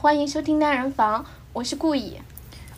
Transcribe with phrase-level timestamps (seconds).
[0.00, 1.22] 好，欢迎收听单人房，
[1.52, 2.16] 我是顾以，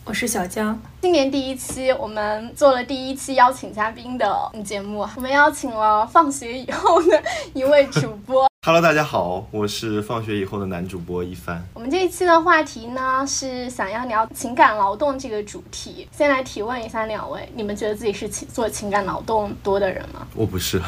[0.04, 0.76] 我是小江。
[1.00, 7.22] 今年第一期，我们做了第一期邀请嘉宾的节目，我们邀请了放学以后的
[7.54, 8.48] 一位主播。
[8.66, 11.64] Hello，大家好，我是放学以后的男主播一帆。
[11.74, 16.08] 我们这一期的话题呢，是想要聊情感劳动这个主题。
[16.10, 20.26] 先来提问一下两位，你们觉得自己是情做情感劳动多的人吗？
[20.34, 20.82] 我不是。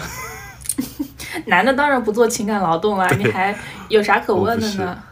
[1.47, 3.57] 男的当然不做情感劳动了，你还
[3.89, 5.03] 有啥可问的呢？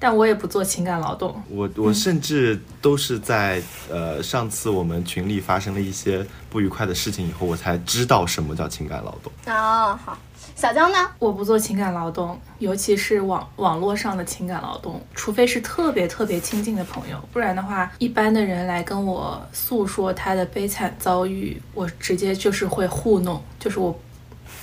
[0.00, 1.40] 但我也不做情感劳动。
[1.48, 9.30] 我我甚至都是在呃上次我们群里发生了一些不愉快的事情以后，我才知道什么叫情感劳动。
[9.46, 10.18] 哦，好，
[10.56, 10.98] 小江呢？
[11.18, 23.96] 我不做情感劳动，尤其是网网络上的情感劳动，除非是特别特别亲近的朋友，不然的话，一般的人来跟我诉说他的悲惨遭遇，我直接就是会糊弄，就是我。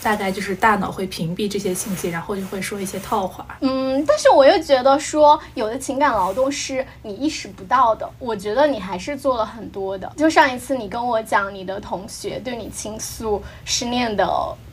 [0.07, 3.45] 大概就是大脑会屏蔽这些信息，然后就会说一些套话。
[3.59, 8.09] 嗯，但是我又觉得说有的情感劳动是你意识不到的。
[8.17, 10.09] 我觉得你还是做了很多的。
[10.15, 14.25] 就上一次你跟我讲你的同学对你倾诉失恋的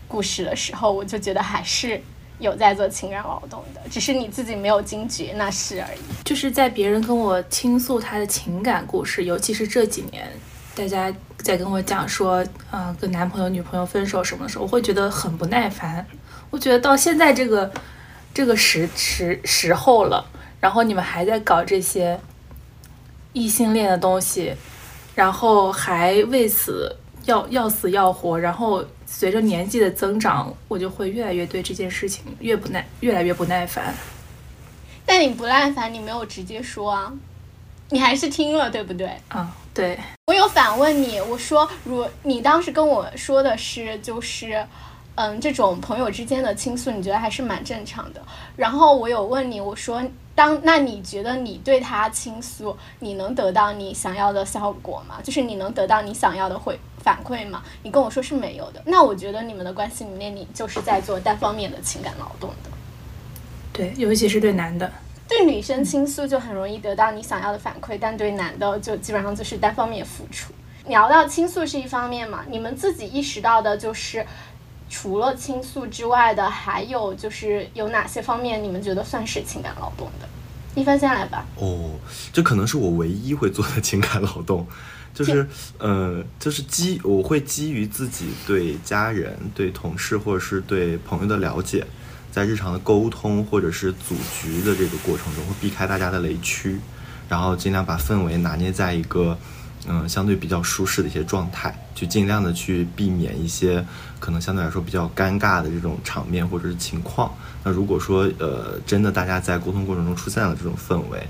[0.06, 2.00] 故事的时候，我就觉得还是
[2.38, 6.24] 有在做情感劳动的，只是你自己没有惊觉那是而已。
[6.24, 10.30] 就是在别人跟我倾诉他的情感故事，尤其是这几年。
[10.74, 16.04] 大家在跟我讲说，嗯，跟男朋友、女朋友分手什么的时候，我会觉得很不耐烦。
[16.50, 17.70] 我觉得到现在这个
[18.32, 20.24] 这个时时时候了，
[20.60, 22.18] 然后你们还在搞这些
[23.32, 24.54] 异性恋的东西，
[25.14, 33.94] 然后还为此要要死要活，然后随着年纪的增长，我就会越来越对这件事情越不耐，越来越不耐烦。
[35.06, 37.12] 但你不耐烦，你没有直接说啊，
[37.90, 39.08] 你还是听了，对不对？
[39.28, 39.56] 啊。
[39.74, 39.98] 对
[40.28, 44.64] 我有反问你，我说，如你当时跟我说的是，就是，
[45.16, 48.22] 嗯，这种朋友之间的倾诉，你觉得还是蛮正常的。
[48.54, 50.00] 然后我有问你，我说，
[50.32, 55.16] 当那你觉得你对他倾诉，你能得到你想要的效果吗？
[55.24, 57.60] 就是你能得到你想要的回反馈吗？
[57.82, 58.80] 你跟我说是没有的。
[58.86, 62.70] 那我觉得你们的关系里面，你就是在做单方面的情感劳动的。
[63.72, 64.90] 对，尤其是对男的。
[65.36, 70.52] 对女生倾诉就很容易得到你想要的反馈，但对男的就基本上就是单方面付出。
[70.86, 74.24] 聊到倾诉是一方面嘛，你们自己意识到的就是，
[74.88, 80.28] 除了倾诉之外的，还有就是有哪些方面你们觉得算是情感劳动的？
[80.74, 81.44] 一帆先来吧。
[81.56, 81.90] 哦，
[82.32, 84.66] 这可能是我唯一会做的情感劳动，
[85.12, 85.44] 就是
[85.78, 91.84] 呃，就是基我会基于自己对家人、对同事或者是对朋友的了解。
[92.34, 96.80] 在日常的沟通或者是组局的这个过程中，会避开大家的雷区，
[97.28, 99.38] 然后尽量把氛围拿捏在一个，
[99.86, 103.86] 嗯，相对比较舒适的一些状态，去尽量的去避免一些
[104.18, 107.32] 可能相对来说比较尴尬的这种场面或者是情况。
[107.62, 111.24] 那如果说呃真的大家在沟通过程中出现了这种氛围，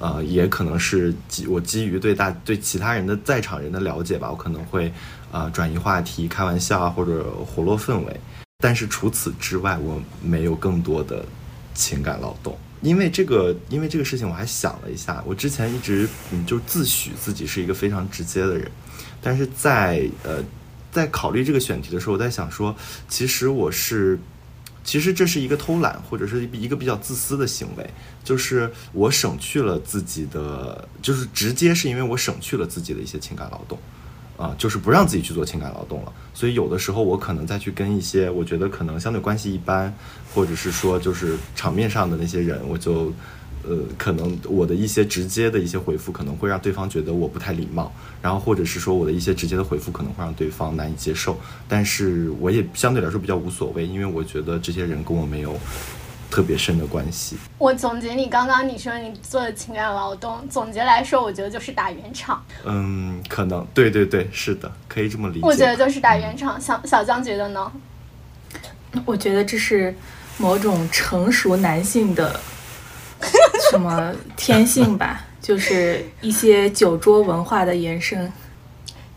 [0.00, 4.90] 呃，也可能是基我基于对大对其他人的在场人的了解吧，我可能会
[5.30, 8.20] 啊转移话题、开玩笑啊或者活络氛围。
[8.58, 11.24] 但是除此之外，我没有更多的
[11.74, 18.70] 情感劳动，因为这个，因为这个事情，我还想了一下，我之前一直嗯就自诩自己是一个非常直接的人，
[19.20, 20.42] 但是在呃
[20.90, 22.74] 在考虑这个选题的时候，我在想说，
[23.08, 24.18] 其实我是，
[24.82, 27.88] 其实这是一个偷懒或者是一个比较自私的行为，
[28.24, 33.78] 就是我省去了自己的，就是直接是因为我省去了自己的一些情感劳动。
[34.36, 39.92] 啊，就是不让自己去做情感劳动了，所以有的时候我可能再去跟一些我觉得可能相对关系一般，
[40.34, 43.12] 或者是说就是场面上的那些人，我就，
[43.62, 55.58] 呃，可能我的一些直接的一些回复可能会让对方觉得我不太礼貌，然后或者是说我的一些直接的回复可能会让对方难以接受，但是我也相对来说比较无所谓，因为我觉得这些人跟我没有。
[56.30, 57.36] 特别深的关系。
[57.58, 62.44] 我总结你刚刚你说你做的情感劳动，总结来说，我觉得就是打圆场。
[62.64, 65.40] 嗯，可能，对对对，是的，可以这么理解。
[65.42, 66.60] 我觉得就是打圆场。
[66.60, 67.72] 小小江觉得呢？
[69.04, 69.94] 我觉得这是
[70.38, 72.40] 某种成熟男性的
[73.70, 78.32] 什么天性吧，就是一些酒桌文化的延伸。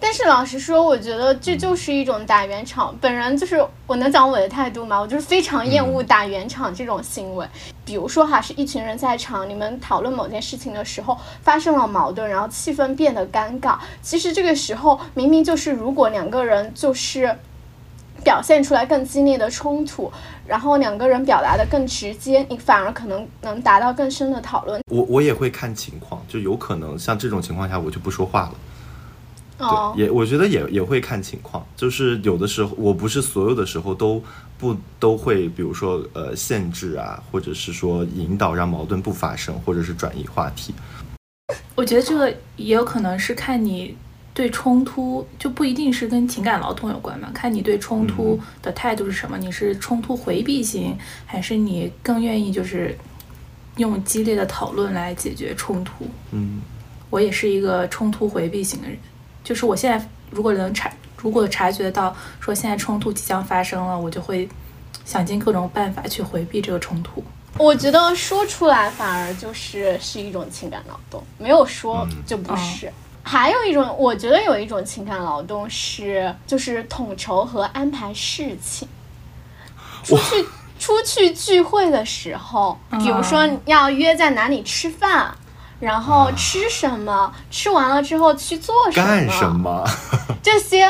[0.02, 2.96] 但是老实说，我觉得这就是一种打圆场。
[3.02, 5.00] 本人就是我能讲我的态度吗？
[5.00, 7.46] 我就是非常厌恶打圆场这种行为。
[7.84, 13.78] 比如说哈，是一群人在场，你们讨论某件事情的时候发生了矛盾，然后气氛变得尴尬。
[14.02, 17.36] 其实这个时候明明就是，如果两个人就是
[18.24, 20.10] 表现出来更激烈的冲突，
[20.48, 24.82] 然后两个人表达的更直接，你反而可能能达到更深的讨论。
[24.90, 28.54] 我我也会看情况，就有可能像这种情况下，我就不说话了。
[29.60, 34.24] 对，也我觉得也也会看情况，就是有的时候我不是所有的时候都
[34.58, 40.74] 不都会比如说呃限制啊，或者是说引导让矛盾不发生，或者是转移话题。
[41.76, 43.98] 我觉得这个也有可能是看你
[44.34, 52.98] 对冲突，就不一定是跟情感劳动有关嘛，看你对冲突的态度是什么，你是冲突回避型，还是你更愿意就是
[53.78, 56.06] 用激烈的讨论来解决冲突？
[56.32, 56.62] 嗯，
[57.10, 58.98] 我也是一个冲突回避型的人，
[59.50, 64.48] 就是我现在如果能察，如果察觉到说现在冲突即将发生了，我就会
[65.06, 67.24] 想尽各种办法去回避这个冲突。
[67.58, 72.94] 我觉得说出来反而就是是一种情感劳动，没有说嗯就不是。
[73.24, 78.88] 还有一种，我觉得有一种情感劳动是就是统筹和安排事情。
[80.04, 80.46] 出去
[80.78, 85.36] 出去聚会的时候，比如说嗯要约在哪里吃饭，
[85.80, 89.84] 然后啊吃什么，吃完了之后去做什么，干什么？
[90.44, 90.90] 这些，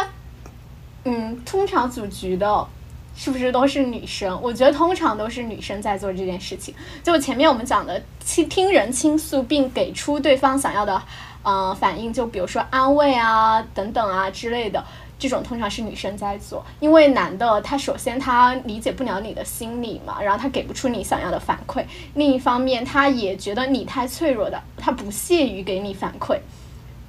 [1.04, 2.68] 嗯，通常组局的，
[3.16, 4.40] 是不是都是女生？
[4.42, 6.74] 我觉得通常都是女生在做这件事情。
[7.04, 11.02] 就前面我们讲的倾听人倾诉，并给出对方想要的，
[11.44, 14.84] 呃，反应，就比如说安慰啊、等等啊之类的。
[15.20, 21.84] 这种通常是女生在做，因为男的他首先他理解不了你的心理嘛，然后他给不出你想要的反馈，
[22.14, 26.40] 另一方面他也觉得你太脆弱的，他不屑于给你反馈。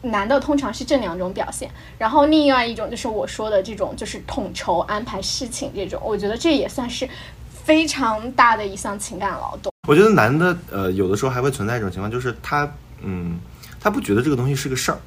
[0.03, 7.09] 男的通常是这两种表现，然后另外一种就是我说的这种，就是统筹安排事情这种，我觉得这也算是
[7.49, 9.71] 非常大的一项情感劳动。
[9.87, 12.67] 我觉得男的呃有的时候还会存在一种情况，就是他
[13.03, 13.39] 嗯
[13.79, 14.99] 他不觉得这个东西是个事儿。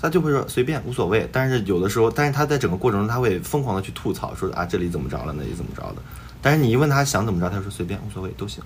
[0.00, 5.96] 他就会说随便无所谓，但是有的时候，但是他在整个过程中他会疯狂的去吐槽，说啊这里怎么着了，那里怎么着的。
[6.40, 8.62] 但是你一问他想怎么着，他说随便无所谓都行。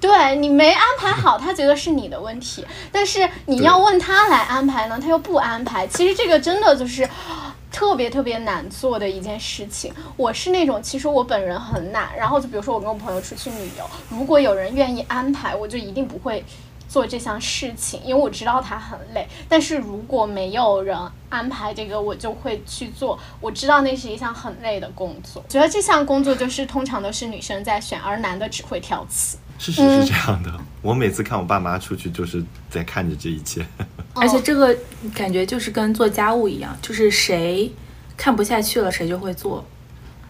[0.00, 5.86] 对你没安排好，他觉得是你的问题，但是你要问他来安排呢，他又不安排。
[5.86, 7.08] 其实这个真的就是
[7.70, 9.92] 特别特别难做的一件事情。
[10.16, 16.44] 我是那种，其实我本人很懒，然后就比如说我跟我朋友出去旅游，如果有人愿意安排，我就一定不会。
[16.92, 19.26] 做这项事情，因为我知道它很累。
[19.48, 20.94] 但是如果没有人
[21.30, 23.18] 安排这个，我就会去做。
[23.40, 25.42] 我知道那是一项很累的工作。
[25.48, 29.38] 觉得这项工作就是通常都是女生在选，而男的只会挑刺。
[29.58, 30.52] 事实是这样的，
[30.82, 33.64] 我每次看我爸妈出去，就是在看着这一切。
[34.12, 34.76] 而且这个
[35.14, 37.72] 感觉就是跟做家务一样，就是谁
[38.18, 39.64] 看不下去了，谁就会做，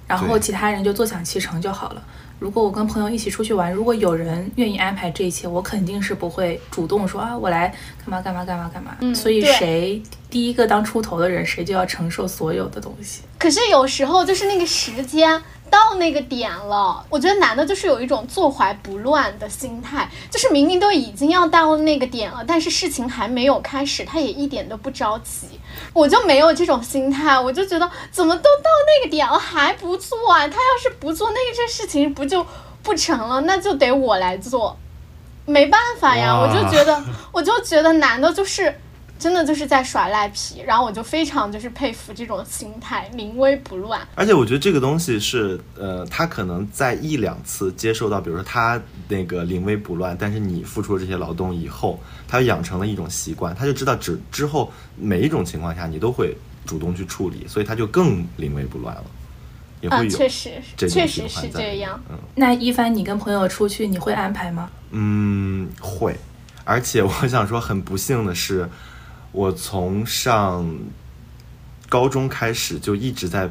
[0.06, 2.04] 然后其他人就坐享其成就好了。
[2.42, 7.68] 如果我跟朋友一起出去玩，如果有人愿意安排这一切，我肯定是不会主动说啊，我来
[8.00, 8.96] 干嘛干嘛干嘛干嘛。
[8.98, 13.20] 嗯所以谁第一个当出头的人，谁就要承受所有的东西。
[13.38, 15.40] 可是有时候就是那个时间
[15.70, 25.46] 到那个点了，我觉得男的就是有一种坐怀不乱的心态，就是明明都已经要到那个点了，但是事情还没有开始，他也一点都不着急。
[25.92, 30.46] 我就没有这种心态，我就觉得怎么都到那个点了还不做啊？
[30.48, 32.46] 他要是不做那个这事情不就
[32.82, 33.40] 不成了？
[33.42, 34.76] 那就得我来做，
[35.44, 37.02] 没办法呀，我就觉得，
[37.32, 38.80] 我就觉得男的就是。
[39.22, 44.00] 真的就是在耍赖皮，然后我就非常就是佩服这种心态，临危不乱。
[44.16, 56.36] 而且我觉得这个东西是，呃，他可能在一两次接受到，比如说他那个临危不乱，但是你付出了这些劳动以后，他养成了一种习惯，他就知道之之后每一种情况下你都会
[56.66, 59.04] 主动去处理，所以他就更临危不乱了，
[59.80, 62.00] 也啊，会有确实，确实是这样。。
[62.10, 64.68] 嗯那一帆，你跟朋友出去，你会安排吗？
[64.90, 66.16] 嗯，会，
[66.64, 68.68] 而且我想说，很不幸的是，
[69.32, 70.70] 我从上
[71.88, 73.50] 高中开始就一直在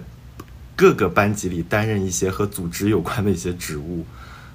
[0.76, 4.06] 各个班级里担任一些和组织有关的一些职务，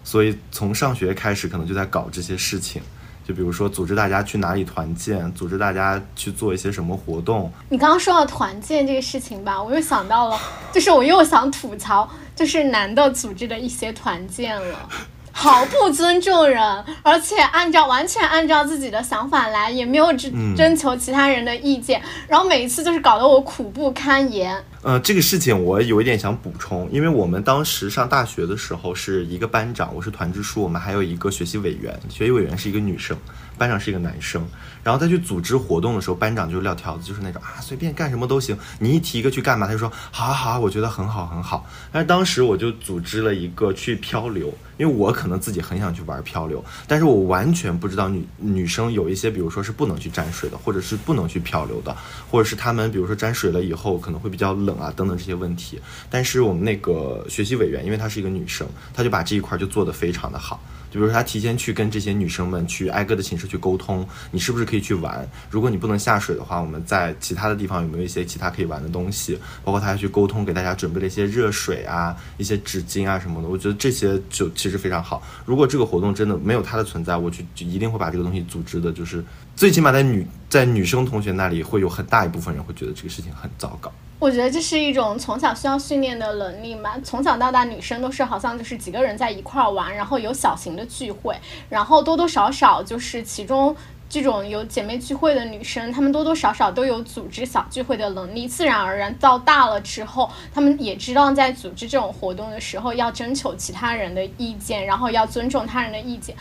[0.02, 2.80] 所以从上学开始，可能就在搞这些事情。
[3.26, 7.52] 就比如说，组织大家去哪里团建，组织大家去做一些什么活动。
[7.68, 10.38] 你刚刚说到团建这个事情吧，我又想到了，
[10.73, 14.88] 就是我又想吐槽，就是男的组织的一些团建了。
[15.38, 16.62] 毫不尊重人，
[17.02, 24.56] 而且按照完全按照自己的想法来，也没有征嗯征求其他人的意见，然后每一次就是搞得我苦不堪言。
[24.80, 33.14] 呃，这个事情我有一点想补充，因为我们当时上大学的时候是一个班长，我是团支书，我们还有一个学习委员，学习委员是一个女生，
[33.58, 34.42] 班长是一个男生。
[34.82, 41.66] 然后再去组织活动的时候，班长就撂挑子，就是那种啊随便干什么都行，你一提一个去干嘛，他就说好啊好啊，我觉得很好很好。
[41.92, 51.97] 但是当时我就组织了一个去漂流，因为我可能自己很想去玩漂流，但是我完全不知道女女生有一些，比如说是不能去沾水的，或者是不能去漂流的，
[52.30, 55.80] 或者是她们比如说沾水了以后可能会比较冷啊等等这些问题。
[56.11, 60.61] 但是我们那个学习委员，因为她是一个女生，她就把这一块就做得非常的好。
[60.88, 65.28] 就比如说，她提前去跟这些女生们去挨个的寝室去沟通，你是不是可以去玩？
[65.50, 69.37] 如果你不能下水的话，我们在其他的地方有没有一些其他可以玩的东西？
[69.64, 73.49] 包括她还去沟通，给大家准备了一些热水啊、一些纸巾啊什么的。
[73.49, 75.23] 我觉得这些就其实非常好。
[75.44, 83.92] 如果这个活动真的没有它的存在，我就就一定会把这个东西组织的，就是最起码在女在女生同学那里会有很大一部分人会觉得这个事情很糟糕。
[84.18, 86.92] 我觉得这是一种从小需要训练的能力嘛。
[87.04, 91.37] 从小到大，女生都是好像就是几个人在一块儿玩，然后有小型的聚会，
[91.68, 93.76] 然后多多少少就是其中
[94.08, 98.46] 这种有姐妹聚会的女生，她们多多少少都有组织小聚会的能力。
[98.46, 106.34] 自然而然到大了之后，她们也知道在组织这种活动的时候要征求其他人的意见，然后要尊重他人的意见。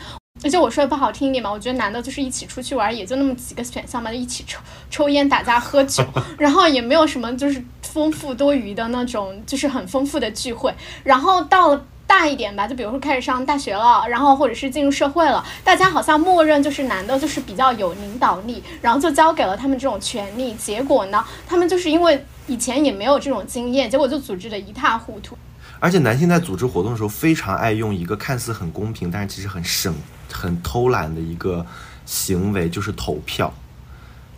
[0.44, 6.04] 而且我说的不好听一点嘛，我觉得男的就是一起出去玩，也就那么几个选项嘛，就一起抽抽烟、打架、喝酒，
[6.38, 10.72] 然后也没有什么就是丰富多余的那种，就是很丰富的聚会。
[11.02, 20.54] 然后到了大一点吧，就比如说开始上大学了，然后或者是进入社会了，大家好像默认就是男的就是比较有领导力，然后就交给了他们这种权利。
[20.54, 25.36] 结果呢，他们就是因为以前也没有这种经验，结果就组织的一塌糊涂。
[25.78, 29.94] 而且男性在组织活动的时候，非常爱用一个看似很公平，但是其实很省、
[30.32, 31.66] 很偷懒的一个
[32.06, 33.52] 行为，就是投票。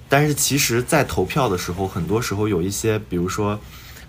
[0.08, 3.60] 但是其实，在投票的时候，很多时候有一些，比如说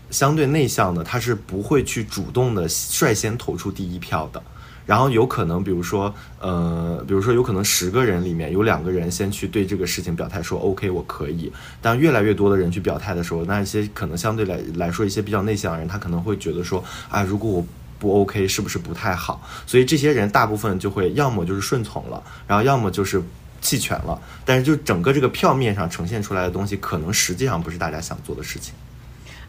[0.10, 4.42] 相对内向的，他是不会去主动的率先投出第一票的。
[4.86, 17.66] 然后有可能，比如说，呃，比如说有可能十个人里面有两个人先去对这个事情表态说 OK 我可以，但越来越多的人去表态的时候，那一些可能相对来来说一些比较内向的人，他可能会觉得说，啊，如果我
[18.00, 19.48] 不 OK 是不是不太好？
[19.68, 23.22] 所以这些人大部分就会要么就是顺从了，然后要么就是
[23.62, 24.20] 弃权了。
[24.44, 28.74] 但是就整个这个票面上呈现出来的东西，可能实际上不是大家想做的事情。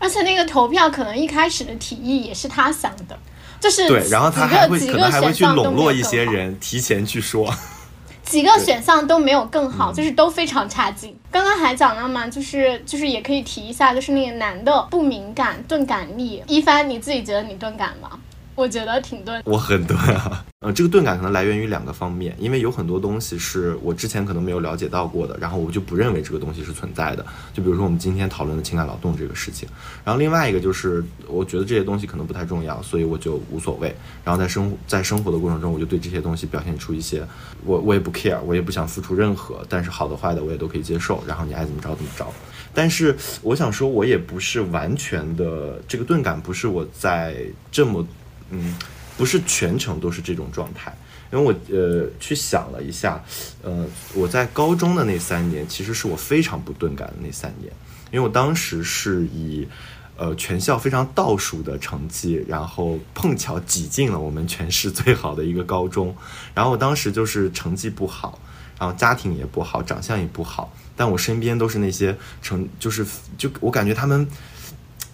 [0.00, 3.16] 而且那个投票可能一开始的提议也是他想的。
[3.61, 7.49] 就是对，然后他还会几可能还会去笼络一些人，人，提前去说。
[8.25, 11.14] 几个选项都没有更好，就是都非常差劲。
[11.30, 16.42] 刚刚还讲了嘛，就是就是也可以提一下，就是那个男的不敏感，钝感力。
[16.47, 18.11] 一帆，你自己觉得你钝感吗？
[18.54, 20.45] 我觉得挺钝，我很钝啊。
[20.61, 27.25] 呃，这个钝感可能来源于两个方面，因为有很多东西是我之前可能没有了解到过的，然后我就不认为这个东西是存在的。
[27.54, 29.66] 就比如说我们今天讨论的情感劳动这个事情，
[30.04, 33.95] 然后另外一个就是我觉得这些东西可能不太重要，所以我就无所谓。
[34.23, 37.26] 然后在生在生活的过程中，我就对这些东西表现出一些
[37.64, 41.25] 我我也不 care，我也不想付出任何，但是好的坏的我也都可以接受。
[41.26, 42.26] 然后你爱怎么着怎么着。
[42.75, 47.35] 但是我想说，我也不是完全的这个钝感，不是我在
[47.73, 48.07] 这么。
[48.50, 48.75] 嗯，
[49.16, 50.97] 不是全程都是这种状态，
[51.33, 53.23] 因为我呃去想了一下，
[53.62, 57.73] 呃，我在高中的那三年其实是我非常不钝感的那三年，
[58.11, 59.69] 因为我当时是以
[60.16, 66.14] 呃全校非常倒数的成绩，然后碰巧挤进了我们全市最好的一个高中，
[66.54, 68.38] 然后我当时就是成绩不好，
[68.78, 73.07] 然后家庭也不好，长相也不好，但我身边都是那些成就是
[73.38, 74.26] 就我感觉他们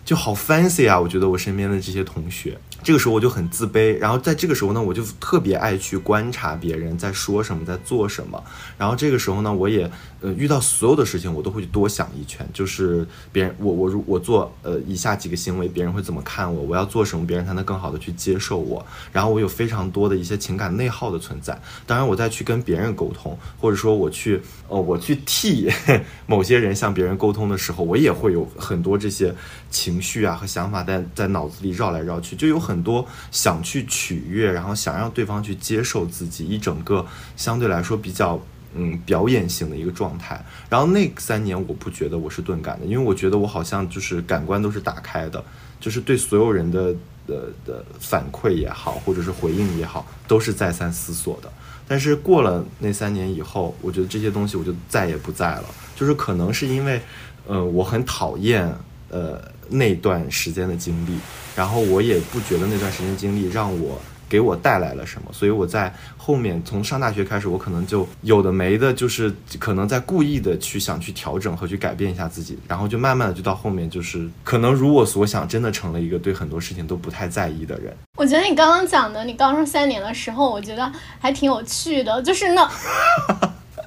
[0.05, 2.57] 就好 fancy 啊，我觉得我身边的这些同学。
[2.87, 8.41] 这个时候我就很自卑，然后在这个时候呢，我就特别爱去观察别人在说什么，在做什么。
[8.79, 9.91] 然后这个时候呢，我也
[10.21, 16.63] 呃遇到所有的事情，我都会去多想一圈，就是别人我我如我做呃以下几个行为，别人会怎么看我？
[16.63, 18.87] 我要做什么，别人才能更好的去接受我？
[19.11, 21.61] 然后我有非常多的一些情感内耗的存在。
[21.87, 25.69] 当然，我再去跟别人沟通，或者说我去呃我去替
[26.29, 29.35] 某些人向别人沟通的时候，我也会有很多这些
[29.71, 32.87] 情绪啊和想法在在脑子里绕来绕去，就有很。
[32.87, 37.05] 多想去取悦，然后想让对方去接受自己，一整个
[37.37, 38.41] 相对来说比较
[38.77, 40.41] 嗯表演性的一个状态。
[40.71, 45.45] 然后那三年我不觉得我是钝感的，因为我觉得我好像就是感官都是打开的，
[45.81, 46.95] 就是对所有人的
[47.27, 51.51] 的的反馈也好，或者是回应也好，都是再三思索的。
[51.89, 55.65] 但是过了那三年以后，我觉得这些东西我就再也不在了，
[55.97, 57.03] 就是可能是因为
[57.49, 58.73] 呃我很讨厌
[59.09, 61.19] 呃那段时间的经历。
[61.55, 77.97] 然后我也不觉得那段时间经历让我给我带来了什么，所以我在后面从上大学开始，我可能就有的没的，就是可能在故意的去想去调整和去改变一下自己，然后就慢慢的就到后面就是可能如我所想，真的成了一个对很多事情都不太在意的人。
[78.17, 82.71] 我觉得你刚刚讲的，你高中三年的时候，我觉得还挺有趣的，就是那。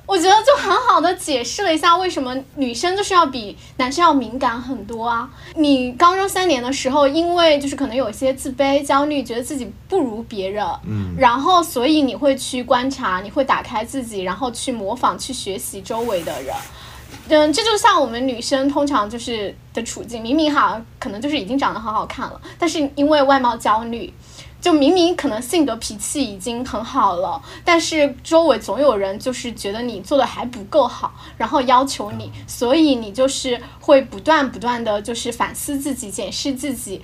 [0.09, 5.29] 我觉得就很好的解释了一下为什么女生就是要比男生要敏感很多啊。
[5.53, 16.55] 你高中三年的时候，因为就是可能有一些自卑、焦虑，觉得自己不如别人，嗯，然后所以你会去观察，你会打开自己，然后去模仿、去学习周围的人。
[17.27, 24.11] 嗯，这就像我们女生通常就是的处境，明明哈可能就是已经长得很好看了，但是因为外貌焦虑。
[24.61, 37.01] 就明明可能性格脾气已经很好了，但是周围总有人就是觉得你做的还不够好，然后要求你，所以你就是会不断不断的就是反思自己、检视自己，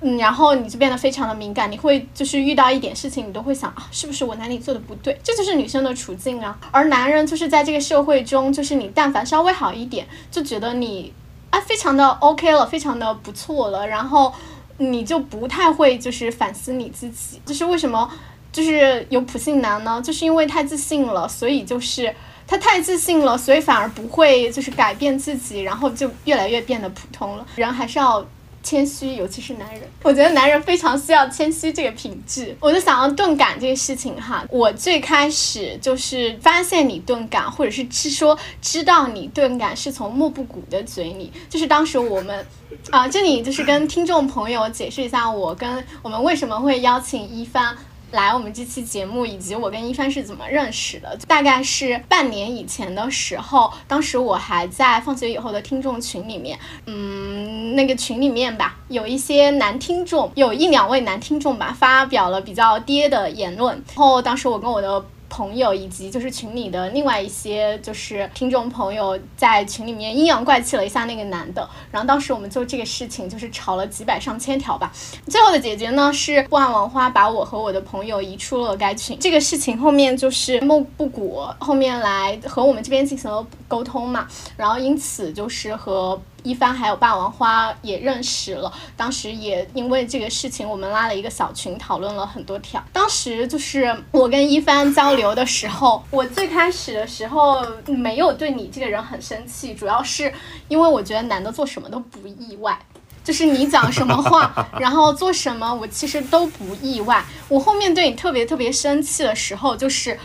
[0.00, 5.20] 嗯，然后你就变得非常的敏感，你会就是遇到一点事情，你都会想啊，是不是我哪里做的不对？
[5.22, 6.58] 这就是女生的处境啊。
[6.70, 11.12] 而男人就是在这个社会中，就是你但凡稍微好一点，就觉得你
[11.50, 14.32] 啊非常的 OK 了，非常的不错了，然后。
[14.78, 18.10] 你就不太会就是反思你自己，就是为什么
[18.52, 20.00] 就是有普信男呢？
[20.02, 22.14] 就是因为太自信了，所以就是
[22.46, 27.46] 他太自信了，所以反而不会就是改变自己，然后就越来越变得普通了。
[27.56, 28.26] 人还是要。
[28.66, 32.56] 谦虚，尤其是男人，我觉得男人非常需要谦虚这个品质。
[32.58, 41.32] 我就想要钝感这个事情哈，我最开始就是发现你钝感，或者是是说知道你钝感，是从莫布谷的嘴里。
[41.48, 42.44] 就是当时我们，
[42.90, 47.76] 啊，这里就是跟听众朋友解释一下，我跟我们为什么会邀请一帆。
[48.16, 51.16] 来我们这期节目，以及我跟一帆是怎么认识的？
[51.28, 63.74] 大概是半年以前的时候，当时我还在放学以后的听众群里面，嗯，那个群里面吧，有一些男听众，有一两位男听众吧，发表了比较爹的言论。
[63.94, 65.04] 然后当时我跟我的。
[65.28, 74.92] 朋友以及就是群里的另外一些就是听众朋友在群里面阴阳怪气了一下那个男的，然后当时我们就这个事情就是吵了几百上千条吧，
[75.26, 79.18] 最后的解决呢是不安王花把我和我的朋友移出了该群。
[79.18, 86.20] 这个事情后面就是梦不谷后面来和我们这边进行了沟通嘛，然后因此就是和。
[86.46, 92.80] 一帆还有霸王花也认识了，当时也因为这个事情，我们拉了一个小群，讨论了很多条。
[92.92, 100.32] 当时就是我跟一帆交流的时候，我最开始的时候没有对你这个人很生气，主要是
[100.68, 102.78] 因为我觉得男的做什么都不意外，
[103.24, 107.24] 就是你讲什么话，然后做什么，我其实都不意外。
[107.48, 110.16] 我后面对你特别特别生气的时候，就是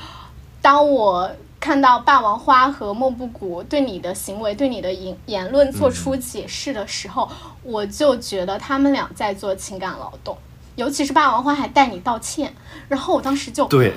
[0.62, 1.32] 当我。
[1.62, 7.30] 看到霸王花和莫不谷对你的行为、对你的言言论做出解释的时候，
[7.62, 10.36] 我就觉得他们俩在做情感劳动，
[10.76, 12.52] 尤其是霸王花还带你道歉，
[12.90, 13.94] 然后我当时就对。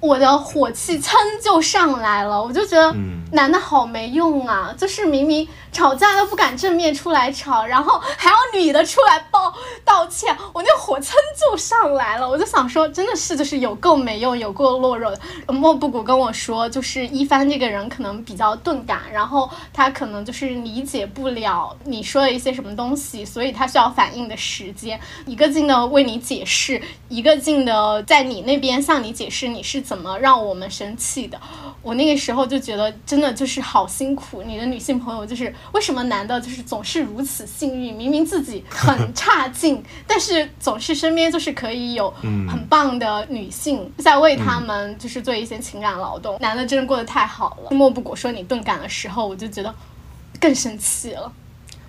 [0.00, 2.94] 我的火气噌就上来了，我就觉得
[3.32, 4.74] 男的好没用啊！
[4.76, 9.52] 就是明明吵架都不敢正面出来吵，然后还要女的出来抱
[9.84, 12.26] 道歉，我那火噌就上来了。
[12.26, 15.20] 我就想说，真的是就是有够没用，有够懦弱的。
[15.52, 29.84] 莫布谷跟我说，就是一帆这个人可能比较钝感，然后他可能就是理解不了你说的一些什么东西，所以他需要反应的时间，一个劲的为你解释，一个劲的在你那边向你解释你是。
[29.90, 31.36] 怎么让我们生气的？
[31.82, 34.40] 我那个时候就觉得真的就是好辛苦。
[34.40, 37.92] 你的女性朋友就是为什么男的就是总是如此幸运？
[37.92, 46.38] 明明自己很差劲， 但是总是身边就是可以有很棒的女性在为他们就是做一些情感劳动。
[46.38, 47.70] 男的真的过得太好了。
[47.72, 49.74] 莫不果说你钝感的时候，我就觉得
[50.40, 51.32] 更生气了。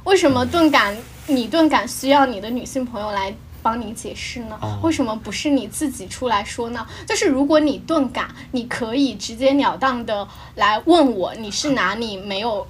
[0.05, 0.97] 为什么钝感？
[1.27, 3.31] 你钝感需要你的女性朋友来？
[3.61, 4.59] 帮你解释呢？
[4.81, 6.85] 为什么不是你自己出来说呢？
[7.07, 12.65] 就是如果你钝感，你可以直截了当的来问我，你是哪里没有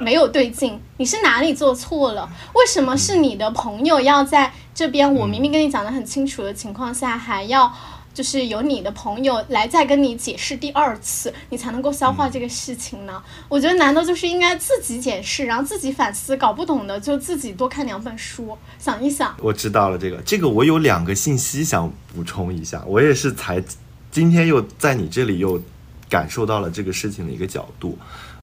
[0.00, 0.80] 没有对劲？
[0.96, 2.28] 你是哪里做错了？
[2.54, 5.14] 为什么是你的朋友要在这边？
[5.14, 7.72] 我明明跟你讲的很清楚的情况下，还要？
[8.14, 13.22] 就是由你的朋友来再跟你解释第二次，你才能够消化这个事情呢。
[13.48, 19.34] 我觉得难道就是应该自己解释，然后自己反思，搞不懂的就自己多看两本书，想一想。
[19.40, 23.62] 我知道了，这个这个我有两个信息想补充一下，我也是才
[24.10, 25.60] 今天又在你这里又
[26.08, 27.96] 感受到了这个事情的一个角度，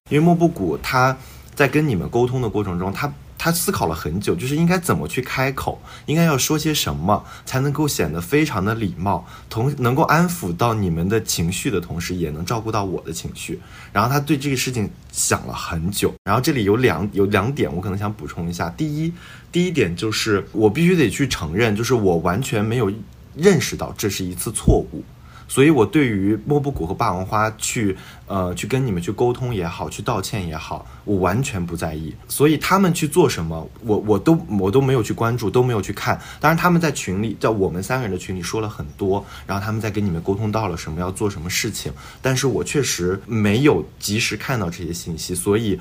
[0.08, 1.16] 因为莫布谷他
[1.54, 3.12] 在跟你们沟通的过程中，他。
[3.42, 13.58] 他思考了很久，就是应该怎么去开口，应该要说些什么，才能够显得非常的礼貌，同能够安抚到你们的情绪的同时，也能照顾到我的情绪。
[13.94, 16.12] 然后他对这个事情想了很久。
[16.22, 18.68] 然后这里有两有两点，我可能想补充一下。
[18.68, 19.10] 第一，
[19.50, 22.92] 第一点就是我必须得去承认，就是我完全没有
[23.34, 25.02] 认识到这是一次错误。
[25.50, 27.96] 所以我对于莫布谷和霸王花去
[28.28, 32.14] 呃去跟你们去沟通也好，去道歉也好，我完全不在意。
[32.28, 36.16] 所以他们去做什么，我我都我都没有去关注，都没有去看。
[36.38, 45.80] 当然他们在群里，在我们三个人的群里说了很多，然后他们在跟你们沟通到了什么要做什么事情，但是我确实没有及时看到这些信息，所以。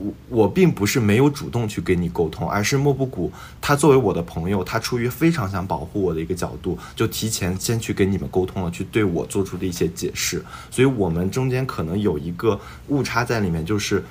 [0.00, 10.42] 我我并不是没有主动去跟你沟通，而是莫布谷他作为我的朋友，他出于非常想保护我的一个角度，就提前先去跟你们沟通了，去对我做出的一些解释。
[10.70, 12.58] 所以我们中间可能有一个
[12.88, 14.02] 误差在里面，就是，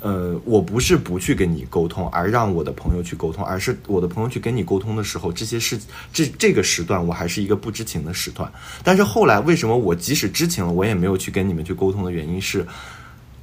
[0.00, 5.80] 呃，我不是不去跟你沟通，而让我的朋友去沟通，而是我的朋友去跟你沟通的时候，这些事
[6.12, 8.52] 这这个时段我还是一个不知情的时段。
[8.84, 12.66] 但是后来为什么我即使知情了，我也没有去跟你们去沟通的原因是。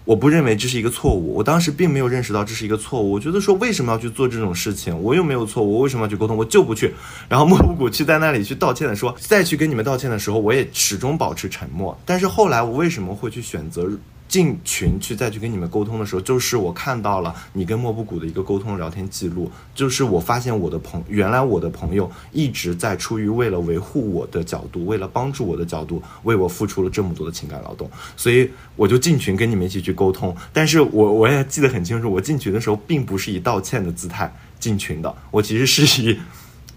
[0.07, 3.11] 我不认为这是一个错误，我当时并没有认识到这是一个错误。
[3.11, 6.93] 我觉得说为什么要去做这种事情，我又没有错误，我为什么要去沟通，我就不去。
[7.27, 11.99] 然后莫布谷去在那里去道歉的说，再去跟你们道歉的时候，我也始终保持沉默。
[12.05, 13.85] 但是后来我为什么会去选择？
[14.27, 30.35] 进群去再去跟你们沟通的时候，就是我看到了你跟莫布谷的一个沟通聊天记录，就是我发现我的朋原来我的朋友一直在出于为了维护我的角度，为了帮助我的角度，为我付出了这么多的情感劳动，所以我就进群跟你们一起去沟通。
[30.51, 36.19] 但是我我也记得很清楚，我进群的时候并不是以道歉的姿态进群的，我其实是以。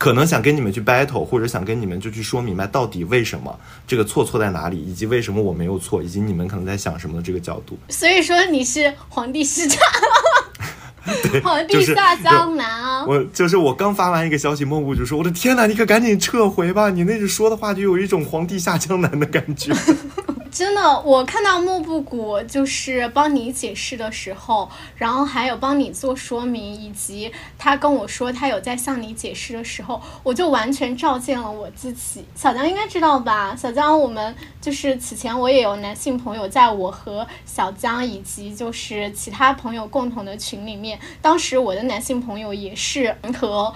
[0.00, 3.54] 可能想跟你们去 battle，或者想跟你们就去说明白到底为什么
[3.86, 7.78] 这个错错在哪里，以及为什么我没有错，以及你们可能在想什么的这个角度。
[7.90, 9.62] 所以说你是皇帝下，
[11.44, 13.04] 皇帝下江南啊！
[13.06, 16.88] 我就是我刚发完一个消息，莫布就说：“我的天哪，你可赶紧撤回吧！
[16.88, 19.70] 你那句说的话就有一种皇帝下江南的感觉。”
[20.50, 32.24] 真的，我看到莫布谷就是帮你解释的时候，然后还有帮你做说明，以及他跟我说他有在向你解释的时候，我就完全照见了我自己。
[32.34, 33.54] 小江应该知道吧？
[33.56, 43.72] 小江，我们就是此前我也有男性朋友，在我和小江以及就是其他朋友共同的群里面，当时我的男性朋友也是和。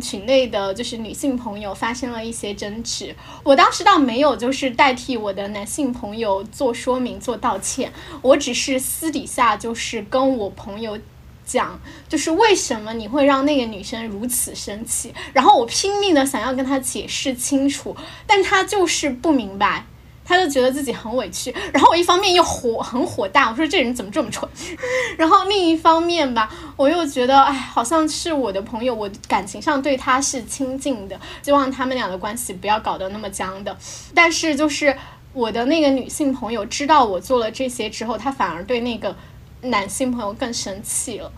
[0.00, 10.98] 群内的就是女性朋友发生了一些争执，我当时倒没有就是代替我的男性朋友做说明做道歉，我只是私底下就是跟我朋友
[11.44, 17.96] 讲，就是为什么你会让那个女生如此生气，然后我拼命的想要跟她解释清楚，
[18.26, 19.86] 但她就是不明白。
[20.28, 24.46] 他就觉得自己很委屈，然后我一方面又火很火大，我说这人怎么这么蠢，
[25.16, 33.76] 然后另一方面吧，我又觉得哎，好像是我的朋友，我感情上对他是亲近的，希望他们俩的关系不要搞得那么僵的。
[34.12, 34.96] 但是就是
[35.32, 39.14] 我的那个女性朋友知道我做了这些之后，她反而对那个
[39.62, 41.30] 男性朋友更生气了。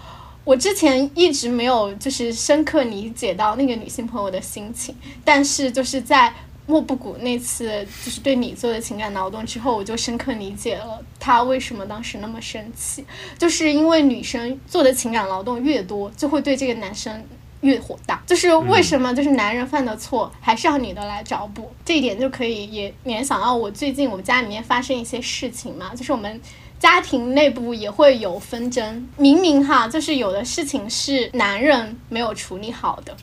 [0.45, 6.33] 我之前一直没有就是深刻理解到那个女性朋友的心情，但是就是在。
[6.69, 7.67] 莫布谷那次
[8.05, 13.03] 就是对你做的情感劳动之后，我就深刻理解了他为什么当时那么生气，
[13.39, 17.25] 就是因为女生做的情感劳动越多，就会对这个男生
[17.63, 18.23] 越火大。
[18.27, 26.39] 就是为什么就是男人犯的错还是要女的来找补，这一点就可以也联想到我最近我们家里面发生一些事情嘛，就是我们
[26.79, 33.17] 家庭内部也会有纷争，明明哈就是有的事情是男人没有处理好的。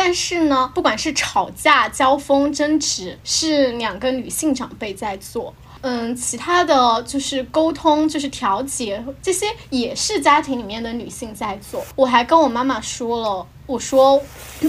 [0.00, 11.84] 但是呢，不管是吵架、交锋、争执，是两个女性长辈在做，嗯，其他的就是沟通、就是调解，这些也是家庭里面的女性在做。
[11.96, 14.22] 我还跟我妈妈说了，我说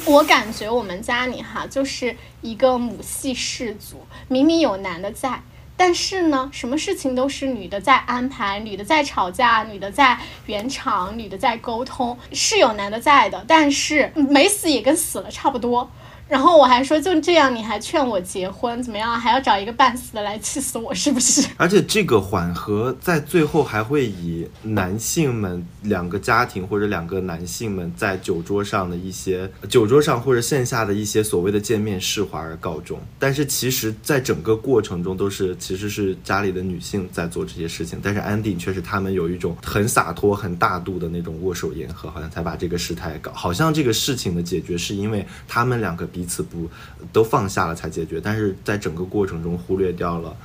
[0.06, 5.40] 我感觉我们家里哈就是一个母系氏族，明明有男的在。
[5.80, 15.90] 但是呢，什么事情都是女的在安排，女的在吵架，女的在圆场，女的在沟通，是有男的在的，但是没死也跟死了差不多。
[16.30, 19.20] 然后我还说就这样，你还劝我结婚怎么样？
[19.20, 21.46] 还要找一个半死的来气死我，是不是？
[21.58, 33.00] 而且这个缓和在最后还会以男性们两个家庭或者两个男性们在酒桌上的一些酒桌上或者线下的一些所谓的见面释怀而告终。
[33.18, 46.08] 但是其实，在整个过程中都是其实是家里的女性在做这些事情，但是安定却是他们有一种很洒脱、很大度的那种握手言和，好像才把这个事态搞，好像这个事情的解决是因为他们两个。
[46.20, 46.70] 彼此不
[47.14, 50.36] 都放下了才解决，但是在整个过程中忽略掉了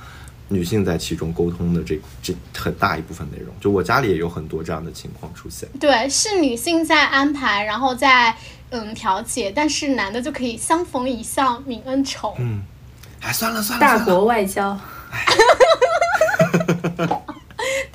[0.47, 3.53] 女性在其中沟通的这这很大一部分内容。
[3.59, 5.67] 就我家里也有很多这样的情况出现。
[5.77, 8.33] 对，是女性在安排，然后在
[8.69, 12.33] 嗯调解，但是男的就可以相逢一笑泯恩仇。
[12.39, 12.63] 嗯，
[13.19, 14.77] 哎，算了算了，大国外交。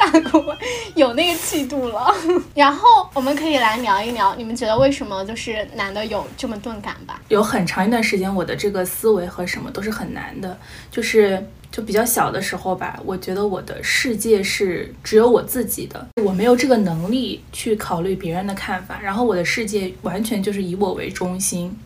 [0.01, 0.57] 大国
[0.95, 2.13] 有那个气度了，
[2.57, 7.21] 然后我们可以来聊一聊，你们觉得为什么就是男的有这么钝感吧？
[7.29, 10.57] 有很长一段时间，我的这个思维和什么都是很难的，
[10.91, 21.77] 就是就比较小的时候吧，我觉得我的世界是只有我自己的，我没有这个能力去考虑别人的看法，然后我的世界完全就是以我为中心，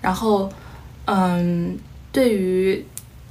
[0.00, 0.48] 然后，
[1.04, 1.78] 嗯，
[2.10, 2.84] 对于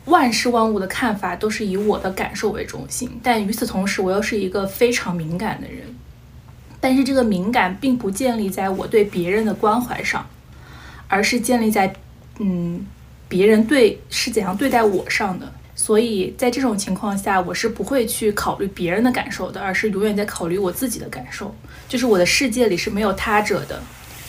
[0.06, 5.84] 万事万物的看法都是以我的感受为中心，但与此同时，我又是一个非常敏感的人，
[6.80, 10.26] 但是这个敏感并不建立在我对别人的关怀上，
[11.08, 11.94] 而是建立在，
[12.40, 12.86] 嗯，
[13.28, 15.52] 别人对是怎样对待我上的。
[15.78, 21.54] 所以在这种情况下，我是不会去考虑别人的感受的，而是永远在考虑我自己的感受。
[21.90, 23.82] 就是我的世界里是没有他者的，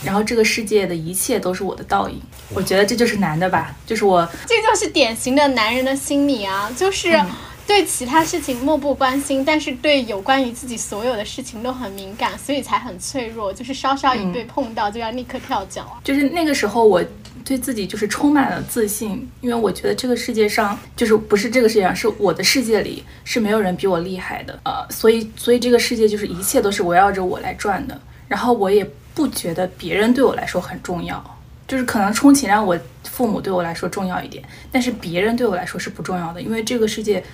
[0.06, 2.18] 然后这个世界的一切都是我的倒影。
[2.54, 7.20] 我觉得这就是男的吧，就是我，这就是典型的男人的心理啊，就是
[7.66, 16.00] 对其他事情漠不关心，但是对有关于自己所有的事情都很敏感，所以才很脆弱，就是稍稍一被碰到就要立刻跳脚啊。
[16.04, 17.04] 就是那个时候我。
[17.44, 28.84] 对自己就是充满了自信，因为我觉得这个世界上就是不是这个世界上，是我的世界里是没有人比我厉害的，呃，所以所以这个世界就是一切都是围绕着我来转的，然后我也
[29.16, 31.20] 不觉得别人对我来说很重要，
[31.66, 37.24] 就是可能充其量我父母对我来说重要一点，但是别人对我来说是不重要的，因为这个世界。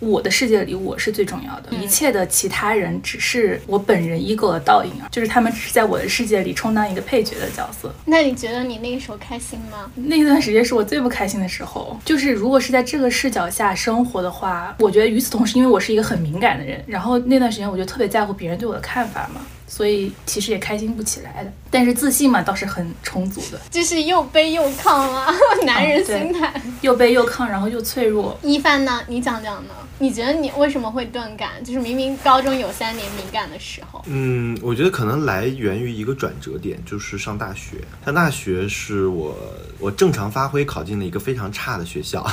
[0.00, 7.94] 我的世界里，我是最重要的，一切的其他人只是我本人 ego 的倒影啊，就是他们只是在我的世界里充当一个配角的角色。
[8.04, 9.90] 那你觉得你那个时候开心吗？
[9.94, 19.40] 那段时间是我最不开心的时候，就是如果是在这个视角下生活的话，我觉得与此同时，因为我是一个很敏感的人，然后那段时间我就特别在乎别人对我的看法嘛。
[19.74, 25.34] 所以其实也开心不起来的，但是自信嘛倒是很充足的，就是又悲又亢啊，
[25.66, 28.38] 男人心态，又悲又亢，然后又脆弱。
[28.40, 29.00] 一帆呢？
[29.08, 29.74] 你讲讲呢？
[29.98, 31.52] 你觉得你为什么会钝感？
[31.64, 34.00] 就是明明高中有三年敏感的时候。
[34.06, 37.78] 嗯，我觉得可能来源于一个转折点，就是上大学。
[38.04, 39.36] 上大学是我
[39.80, 42.24] 我正常发挥考进了一个非常差的学校，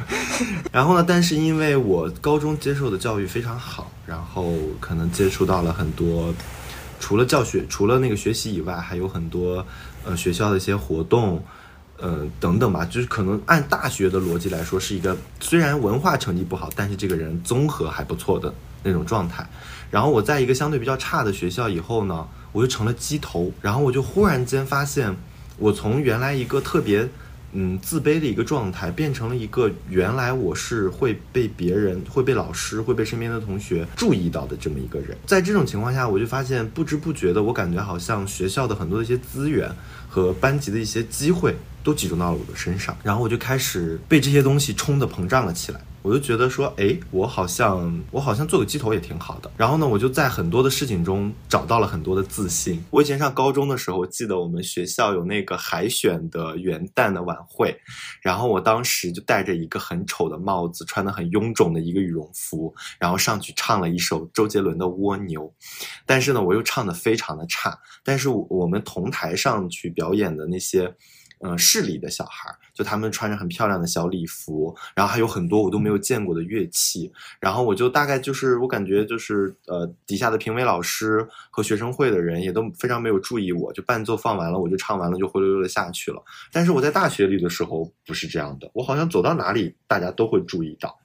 [0.72, 6.32] 然后呢，但是因为我高中接受的教育非常好，然后可能接触到了很多。
[7.00, 9.66] 除了教学，除了那个学习以外，还有很多，
[10.04, 11.42] 呃，学校的一些活动，
[11.96, 12.84] 呃，等等吧。
[12.84, 19.44] 就是可能按大学的逻辑来说，是一个虽然文化成绩不好，但是这个人综合还不错的那种状态。
[19.90, 23.50] 然后我在一个相对比较差的学校以后呢，我就成了鸡头。
[23.60, 25.16] 然后我就忽然间发现，
[25.56, 27.08] 我从原来一个特别。
[27.52, 35.16] 嗯，自卑的一个状态变成了一个原来我是会被别人、会被老师、会被身边的同学注意到的这么一个人。
[35.26, 39.68] 在这种情况下，我就发现不知不觉的，我感觉好像学校的很多的一些资源
[40.08, 45.80] 和班级的一些机会都集中到了我的身上，然后我就开始被这些东西冲的膨胀了起来。
[46.02, 49.50] 我就觉得说，哎，我好像我好像做个鸡头也挺好的。
[49.56, 52.82] 然后呢，我就在很多的事情中找到了很多的自信。
[52.90, 57.78] 我以前上高中的时候，记得我们学校有那个海选的元旦的晚会，
[58.22, 65.42] 然后我当时就戴着一个很丑的帽子，穿的很臃肿的一个羽绒服，然后上去唱了一首周杰伦的《蜗牛》，
[66.06, 67.78] 但是呢，我又唱的非常的差。
[68.02, 70.94] 但是我们同台上去表演的那些。
[71.42, 86.24] 嗯，市里的小孩儿，就他们穿着很漂亮的小礼服，然后还有很多我都没有见过的乐器，然后我就大概就是我感觉就是呃，底下的评委老师和学生会的人也都非常没有注意我，就伴奏放完了，我就唱完了就灰溜溜的下去了。
[86.50, 90.98] 但是我在大学里的时候不是这样的，我好像走到哪里大家都会注意到。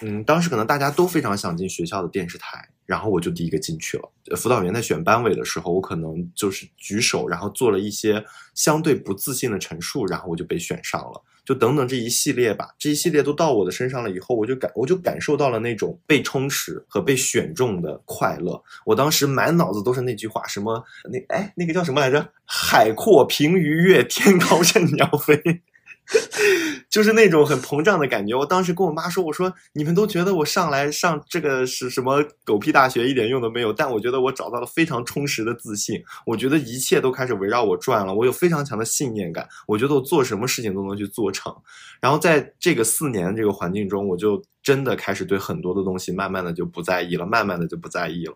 [0.00, 4.10] 嗯，当时可能大家都非常想进学校的电视台，然后我就第一个进去了。
[4.34, 8.24] 辅导员在选班委的时候，我可能就是举手，然后做了一些
[8.54, 11.22] 相对不自信的陈述，然后我就被选上了。
[11.44, 18.62] 就等等这一系列吧，这一系列都到我的身上了以后，我就感我就感受到了那种被充实和被选中的快乐。
[18.86, 22.26] 我当时满脑子都是那句话，什么那哎那个叫什么来着？
[22.46, 25.62] 海阔凭鱼跃，天高任鸟飞。
[26.88, 28.34] 就是那种很膨胀的感觉。
[28.34, 33.72] 我当时跟我妈说：“我说你们都觉得我上来上这个是什么狗屁大学，一点用都没有。
[33.72, 36.02] 但我觉得我找到了非常充实的自信。
[36.24, 38.14] 我觉得一切都开始围绕我转了。
[38.14, 39.46] 我有非常强的信念感。
[39.66, 41.54] 我觉得我做什么事情都能去做成。
[42.00, 48.34] 然后在这个四年这个环境中，我就真的开始对很多的东西慢慢的就不在意了，慢慢的就不在意了。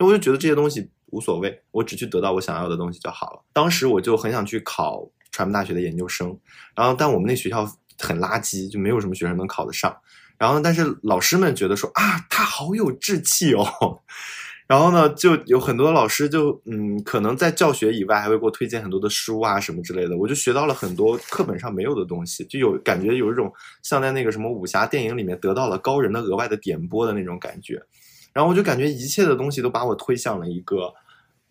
[0.00, 3.44] 我就觉得这些东西无所谓，我只去得到我想要的东西就好了。
[3.52, 6.38] 当时我就很想去考。”传媒大学的研究生，
[6.76, 7.66] 然后但我们那学校
[7.98, 9.92] 很垃圾，就没有什么学生能考得上。
[10.38, 13.66] 然后但是老师们觉得说啊，他好有志气哦。
[14.68, 20.16] 然后呢，就有很多老师就嗯，可能在教学以外还会给我推荐很多的书啊什么之类的。
[20.16, 27.82] 我就学到了很多课本上没有的东西，就有感觉有一种像在那个什么武侠电影里面得到了高人的额外的点拨的那种感觉。
[28.32, 30.94] 然后我就感觉一切的东西都把我推向了一个。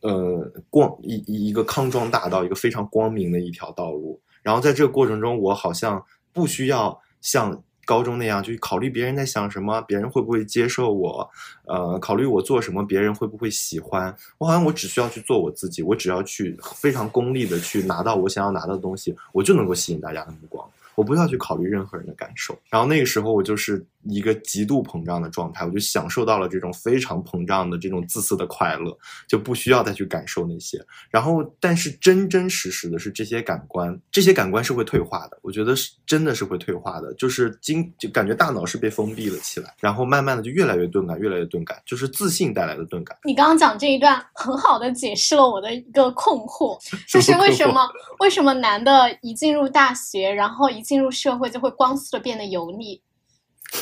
[0.04, 4.20] 呃，光一一个康庄大道，一个非常光明的一条道路。
[4.42, 11.30] 然后在这个过程中，我好像不需要像高中那样，就考虑别人在想什么，别人会不会接受我，
[11.66, 14.14] 呃，考虑我做什么，别人会不会喜欢。
[14.38, 20.70] 我好像我只需要去做我自己，我只要去非常功利的去拿到我想要拿到的东西，我就能够吸引大家的目光。
[20.96, 22.56] 我不要去考虑任何人的感受。
[22.70, 30.84] 然后那个时候我就是一个极度膨胀的状态，我就享受到了这种非常膨胀的这种自私的快乐，就不需要再去感受那些。
[31.10, 35.38] 然后，但是真真实实的是这些感官，这些感官是会退化的。
[35.42, 43.18] 我觉得是真的是会退化的，就是经就感觉大脑是被封闭了起来，然后慢慢的就越来越钝感，越来越钝感，就是自信带来的钝感。
[43.24, 47.88] 你刚刚讲这一段很好的解释了我的一个困惑， 就是为什么
[48.20, 53.02] 为什么男的一进入大学，然后一进入社会就会光速的变得油腻，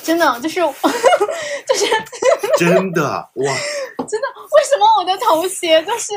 [0.04, 1.86] 真的就是就是
[2.58, 3.04] 真的
[3.36, 3.54] 哇，
[4.08, 6.14] 真的为什么我的头鞋就是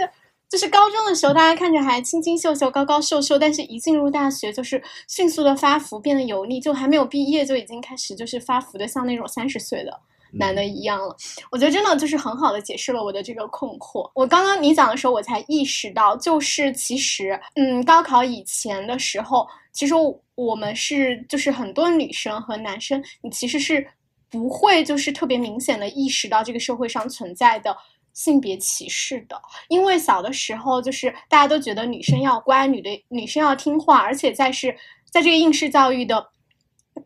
[0.48, 10.00] 就是高中的时候大家看着还清清秀秀、高高瘦瘦，但是一进入大学就是迅速的发福，变得油腻，就还没有毕业就已经开始就是发福的像那种三十岁的。
[10.36, 11.16] 男的一样了，
[11.52, 14.10] 我觉得真的就是很好的解释了我的这个困惑。
[14.16, 19.92] 我刚刚你讲的时候，我才意识到，就是其实，嗯，高考以前的时候，其实
[20.34, 23.86] 我们是就是很多女生和男生，你其实是
[24.30, 27.76] 不会就是特别明显的意识到这个社会上存在的
[28.14, 34.74] 性别歧视的，因为小的时候就是大家都觉得女生要乖，女的女生要听话，而且在是
[35.10, 36.30] 在这个应试教育的。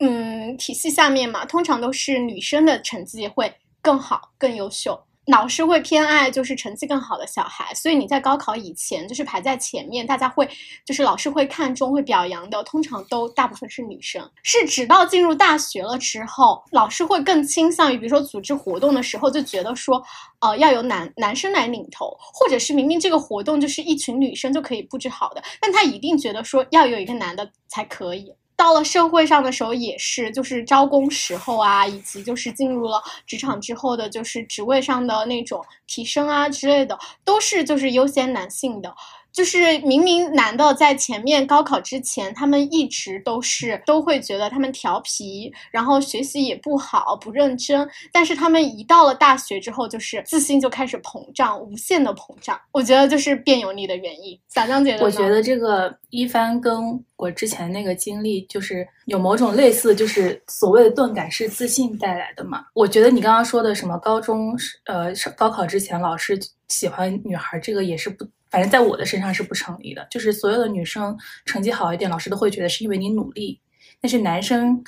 [0.00, 3.50] 嗯，体系下面嘛，通常都是女生的成绩会
[3.81, 10.49] 更好、更优秀，老师会偏爱就是成绩更好的小孩，所以你在高考以前就是排在前面，大家会
[10.87, 14.27] 就是老师会看重、会表扬的，通常都大部分是女生。
[14.43, 20.03] 是直到进入大学了之后，老师会更倾向于，比如说组织活动的时候，就觉得说，
[20.41, 28.33] 呃，要由男男生来领头，或者是明明这个活动就是一群女生就可以布置好的，但他一定觉得说要有一个男的才可以。
[28.59, 38.92] 到了社会上的时候也是，就是招工时候啊，以及就是进入了职场之后的，就是职位上的那种提升啊之类的，都是就是优先男性的。
[39.33, 47.88] 就是明明男的在前面高考之前，他们一直都是都会觉得他们调皮，然后学习也不好，不认真。
[48.12, 52.59] 但是他们一到了大学之后，就是自信就开始膨胀，无限的膨胀。
[52.73, 54.38] 我觉得就是变油腻的原因。
[54.49, 62.64] 小江姐，我觉得这个一帆跟我之前那个经历就是有某种类似，就是所谓的钝感是自信带来的嘛。
[62.75, 66.37] 我觉得你刚刚说的什么高中呃高考之前老师
[66.69, 68.27] 喜欢女孩，这个也是不。
[68.50, 73.61] 反正在我的身上是不成立的，就是所有的女生成绩好一点，老师都会觉得是因为你努力；
[74.00, 74.82] 但是男生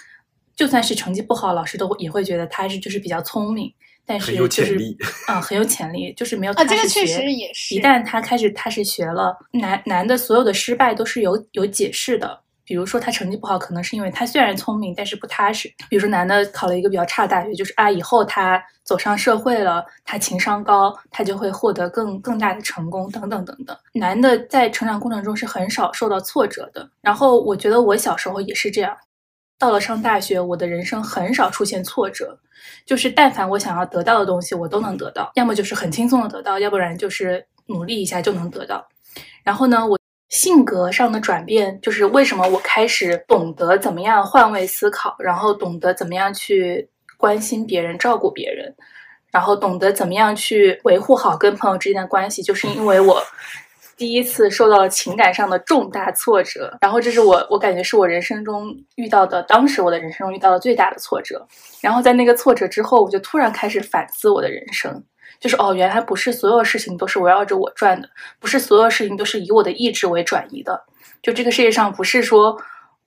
[0.57, 3.73] 就算是成绩不好，老师都会也会觉得他是就是比较聪明，
[4.05, 4.79] 但是就是
[5.29, 12.41] 嗯很有潜力，就是没有啊这个确实也是，一旦他开始踏实学了，男男的所有的失败都是有有解释的。
[12.63, 15.69] 比如说他成绩不好，可能是因为他虽然聪明，但是不踏实。
[15.89, 23.77] 比如说男的考了一个比较差的大学，就是啊，以后他走上社会了，他情商高，他就会获得更更大的成功，等等等等。
[23.93, 26.91] 男的在成长过程中是很少受到挫折的。
[27.01, 28.97] 然后我觉得我小时候也是这样，
[29.61, 32.37] 到了上大学，我的人生很少出现挫折，
[32.85, 38.85] 就是但凡我想要得到的东西，我都能得到，要么就是很轻松的得到，要不然就是努力一下就能得到。
[39.45, 39.97] 然后呢，我。
[40.31, 46.89] 性格上的转变，就是为什么我开始懂得怎么样换位思考，然后懂得怎么样去
[47.21, 48.75] 关心别人、照顾别人，
[49.31, 53.23] 然后懂得怎么样去维护好跟朋友之间的关系，就是因为我
[53.97, 61.47] 第一次受到了情感上的重大挫折，然后这是我我感觉是我人生中遇到的，当时我的人生中遇到的最大的挫折，
[61.83, 65.05] 然后在那个挫折之后，我就突然开始反思我的人生。
[65.39, 68.07] 就是哦，原来不是所有事情都是围绕着我转的，
[68.39, 70.79] 不是所有事情都是以我的意志为转移的。
[71.23, 72.55] 就这个世界上不是说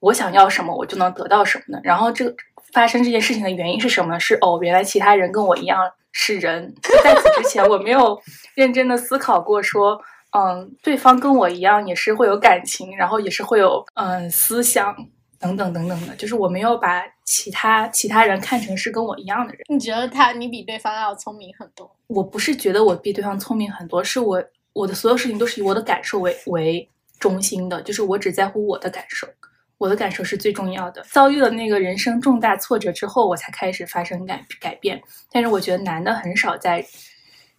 [0.00, 1.80] 我想要什么我就能得到什么的。
[1.84, 2.34] 然后这个
[2.74, 4.18] 发生这件事情的原因是什么？
[4.18, 6.74] 是哦，原来其他人跟我一样是人。
[7.02, 8.20] 在此之前，我没有
[8.54, 9.98] 认真的思考过，说
[10.36, 14.94] 嗯，对方跟我一样也是会有感情，然后也是会有嗯思想。
[15.40, 19.60] 等等等等的，就是我没有把其他其他人看成是跟我一样的人。
[19.68, 21.94] 你觉得他你比对方要聪明很多？
[22.06, 29.28] 我不是觉得我比对方聪明很多，是我我的所有事情都是以我的感受为为中心的，就是我只在乎我的感受，
[29.78, 31.04] 我的感受是最重要的。
[31.10, 35.02] 遭遇了那个人生重大挫折之后，我才开始发生改改变。
[35.30, 36.84] 但是我觉得男的很少在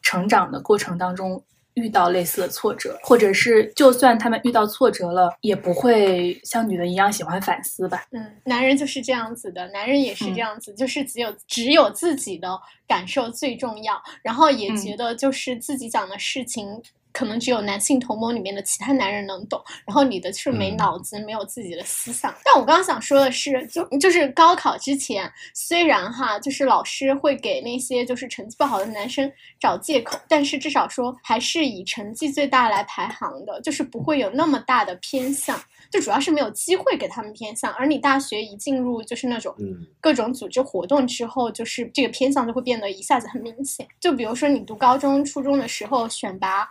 [0.01, 1.43] 成长的过程当中。
[1.75, 8.05] 遇到类似的挫折，或者是就算他们遇到挫折了，也不会像女的一样喜欢反思吧？
[8.11, 16.81] 嗯，男人就是这样子的，男人也是这样子，就是只有只有自己的感受最重要，然后也觉得就是自己讲的事情
[17.15, 22.35] 可能只有男性同盟里面的其他男人能懂，然后你的是没嗯脑子，没有自己的思想。
[22.43, 35.57] 但我刚刚想说的是，就就是高考之前，虽然哈，就是老师会给那些就是成绩不好的男生找借口，但是至少说还是以成绩最大来排行的，就是不会有那么大的偏向。
[35.91, 43.87] 就主要是没有机会给他们偏向，而你大学一进入就是那种嗯各种组织活动之后，就是这个偏向就会变得一下子很明显。
[43.99, 46.67] 就比如说你读高中、初中的时候选拔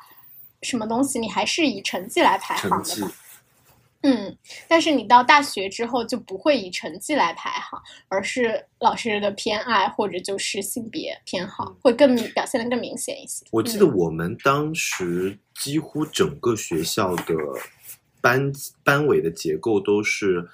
[0.65, 3.13] 什么东西，你还是以成绩来排行的吧？
[4.07, 4.37] 嗯，
[4.69, 13.47] 但是你到大学之后就不会以成绩来排行，而是老师的偏爱或者就是性别偏好嗯会更表现的更明显一些。
[13.51, 17.35] 我记得嗯我们当时几乎整个学校的
[18.21, 18.53] 班
[18.83, 20.47] 班委的结构都是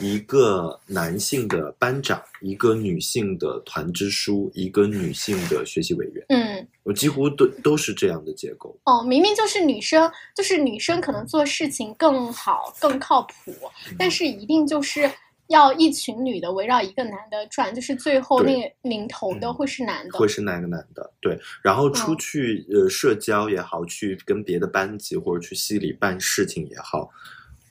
[0.00, 6.24] 一个男性的班长，一个女性的团支书，一个女性的学习委员。
[6.28, 8.78] 嗯，我几乎都都是这样的结构。
[8.84, 13.54] 哦，明明就是女生，就是女生可能做事情更好、更靠谱，
[13.98, 15.10] 但是一定就是
[15.48, 20.18] 要一群女的围绕一个男的转，就是最后对那个领头的嗯会是男的。
[20.18, 21.12] 会是哪个男的？
[21.20, 27.10] 对，然后出嗯去、呃社交也好，去跟别的班级或者去系里办事情也好，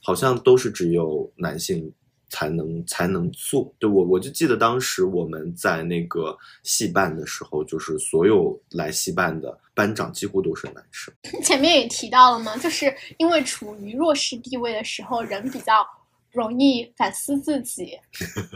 [0.04, 1.94] 好像都是只有男性
[2.30, 3.74] 才能才能做。
[3.80, 11.14] 对我我就记得当时我们在那个系办的时候，就是所有来系办的班长几乎都是男生。
[11.44, 15.88] 前面也提到了嘛，就是因为处于弱势地位的时候，人比较
[16.32, 17.98] 容易反思自己，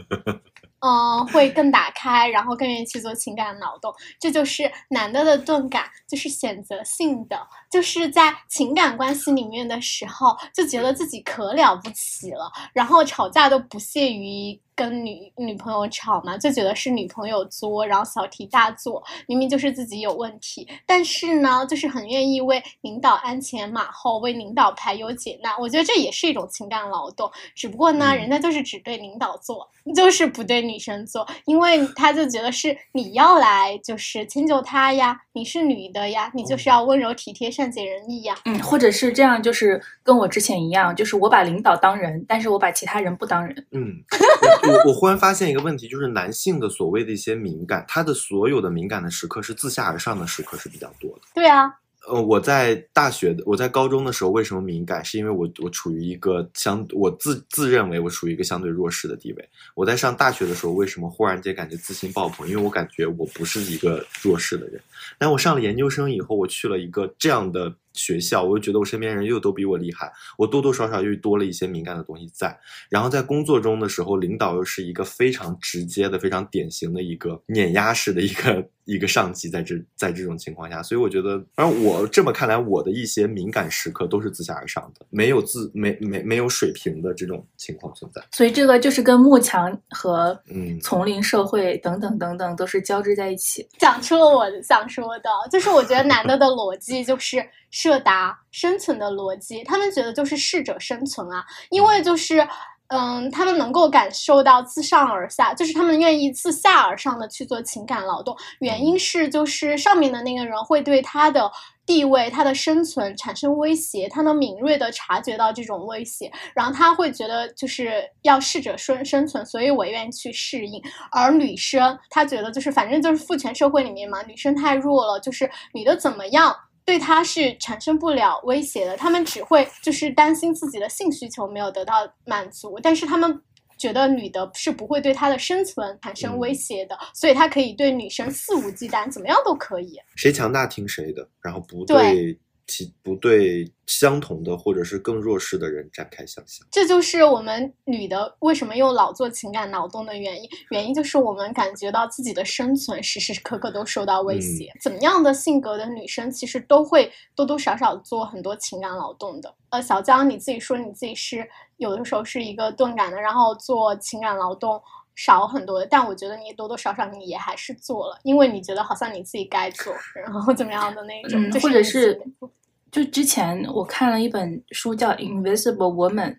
[0.84, 3.94] 嗯，会更打开，然后更愿意去做情感脑洞。
[4.18, 25.54] 这就是男的的钝感，就是选择性的，就是在情感关系里面的时候，就觉得自己可了不起了，然后吵架都不屑于跟女女朋友吵嘛，就觉得是女朋友作，然后小题大做，明明就是自己有问题，但是呢，就是很愿意为领导鞍前马后，为领导排忧解难。
[25.60, 38.34] 我觉得这也是一种情感劳动，只不过呢，嗯人家就是只对领导做，就是不对女生做，因为他就觉得是你要来就是迁就他呀，你是女的呀，你就是要温柔体贴、善解人意呀。
[38.46, 43.52] 嗯，或者是这样，就是跟我之前一样，就是我把领导当人，但是我把其他人不当人。
[43.70, 43.92] 嗯，
[44.72, 51.20] 我我我忽然发现一个问题，就是男性的所谓的一些敏感，他的所有的敏感的时刻是自下而上的时刻是比较多的。
[51.34, 51.72] 对啊，
[52.08, 55.04] 呃，我在大学的，我在高中的时候为什么敏感？
[55.04, 59.48] 是因为我我处于一个相，我自自认为我处于一个相对弱势的地位。
[59.74, 62.48] 我在上大学的时候，为什么忽然间感觉自信爆棚？
[62.48, 64.80] 因为我感觉我不是一个弱势的人。
[65.18, 72.58] 但我上了研究生以后，我去了一个这样的学校，我又觉得我身边人又都比我厉害，我多多少少又多了一些敏感的东西在。
[72.88, 88.22] 然后在工作中的时候，领导又是一个非常直接的、非常典型的一个碾压式的一个一个上级，在这在这种情况下，所以我觉得，反正我这么看来，我的一些敏感时刻都是自下而上的，没有自没没没有水平的这种情况存在。
[88.32, 93.66] 所以这个就是跟幕墙和嗯丛林社会等等等等都是交织在一起。
[93.78, 102.46] 讲出了我想说的，就是我觉得男的的逻辑就是设达生存的逻辑，他们觉得就是适者生存啊，因为就是。
[102.94, 108.36] 嗯，他们能够感受到自上而下，就是他们愿意自下而上的去做情感劳动。
[108.58, 111.50] 原因是，就是上面的那个人会对他的
[111.86, 120.78] 地位、他的生存产生威胁，他能敏锐的察觉到这种威胁，然后他会觉得就是要适者生生存，所以我愿意去适应。
[121.10, 126.54] 而女生她觉得就是反正就是父权社会里面嘛，女生太弱了，就是女的怎么样。
[126.84, 131.94] 对他是产生不了威胁的，他们只会就是担心自己的性需求没有得到
[132.26, 133.40] 满足，但是他们
[133.78, 139.98] 觉得女的是不会对他的生存产生威胁的，所以他可以对女生肆无忌惮，怎么样都可以。
[140.16, 142.38] 谁强大听谁的，然后不对对
[142.72, 146.66] 其不对相同的或者是更弱势的人展开想象。
[146.70, 150.48] 这就是我们女的为什么又老做情感劳动的原因。
[150.70, 154.72] 原因就是我们感觉到自己的生存时时刻刻都受到威胁。
[154.80, 159.54] 怎么样的性格的女生，其实都会多多少少做很多情感劳动的。
[159.68, 161.46] 呃，小江你自己说你自己是
[161.76, 164.80] 有的时候是一个钝感的，然后做情感劳动。
[165.14, 172.48] 少很多的，但我觉得你多多少少你也还是做了，因为你觉得好像你自己该做，然后怎么样的那种，嗯这或者是你自己的
[172.92, 176.30] 就之前我看了一本书叫《Invisible Woman》，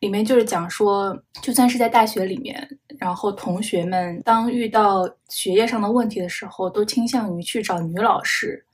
[0.00, 8.66] 里面就是讲说，就算是在大学里面，然后同学们当遇到学业上的问题的时候，都倾向于去找女老师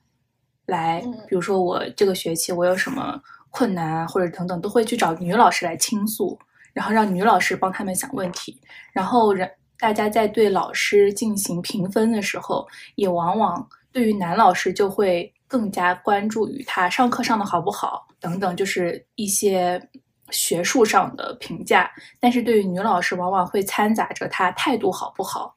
[0.65, 1.13] 来，嗯。
[1.27, 3.21] 比如说我这个学期我有什么
[3.51, 6.39] 困难啊，或者等等，都会去找女老师来倾诉，
[6.73, 8.59] 然后让女老师帮他们想问题，
[8.91, 19.81] 然后人大家在对老师进行评分的时候，也往往对于男老师就会更加关注于他上课上的好不好等等，就是一些
[20.29, 21.89] 学术上的评价。
[22.19, 25.55] 但是对于女老师，往往会掺杂着她态度好不好。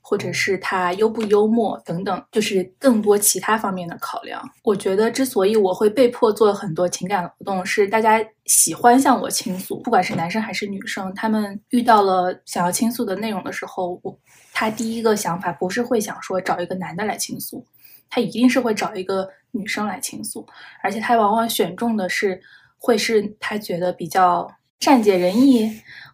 [0.00, 4.42] 或者是他幽不幽默等等，就是更多其他方面的考量。
[4.62, 14.18] 我觉得之所以我会被迫做很多情感劳动，是大家喜欢向我倾诉，不管是男生还是女生，他们遇到了想要倾诉的内容的时候，我
[14.54, 17.62] 他第一个想法不是会想说找一个男的来倾诉，
[18.08, 20.46] 他一定是会找一个女生来倾诉，
[20.82, 22.40] 而且他往往选中的是
[22.78, 24.50] 会是他觉得比较
[24.80, 25.70] 善解人意。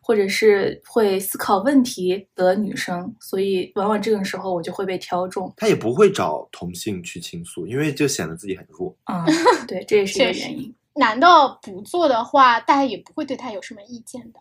[0.07, 5.51] 或者是会思考问题的女生，所以往往这个时候我就会被挑中。
[5.57, 8.95] 他也不会找同性去倾诉，因为就显得自己很弱。
[9.11, 9.24] 嗯，
[9.66, 10.74] 对，这也是一个原因。
[10.97, 11.26] 男的
[11.62, 14.40] 不做的话，大家也不会对他有什么意见的。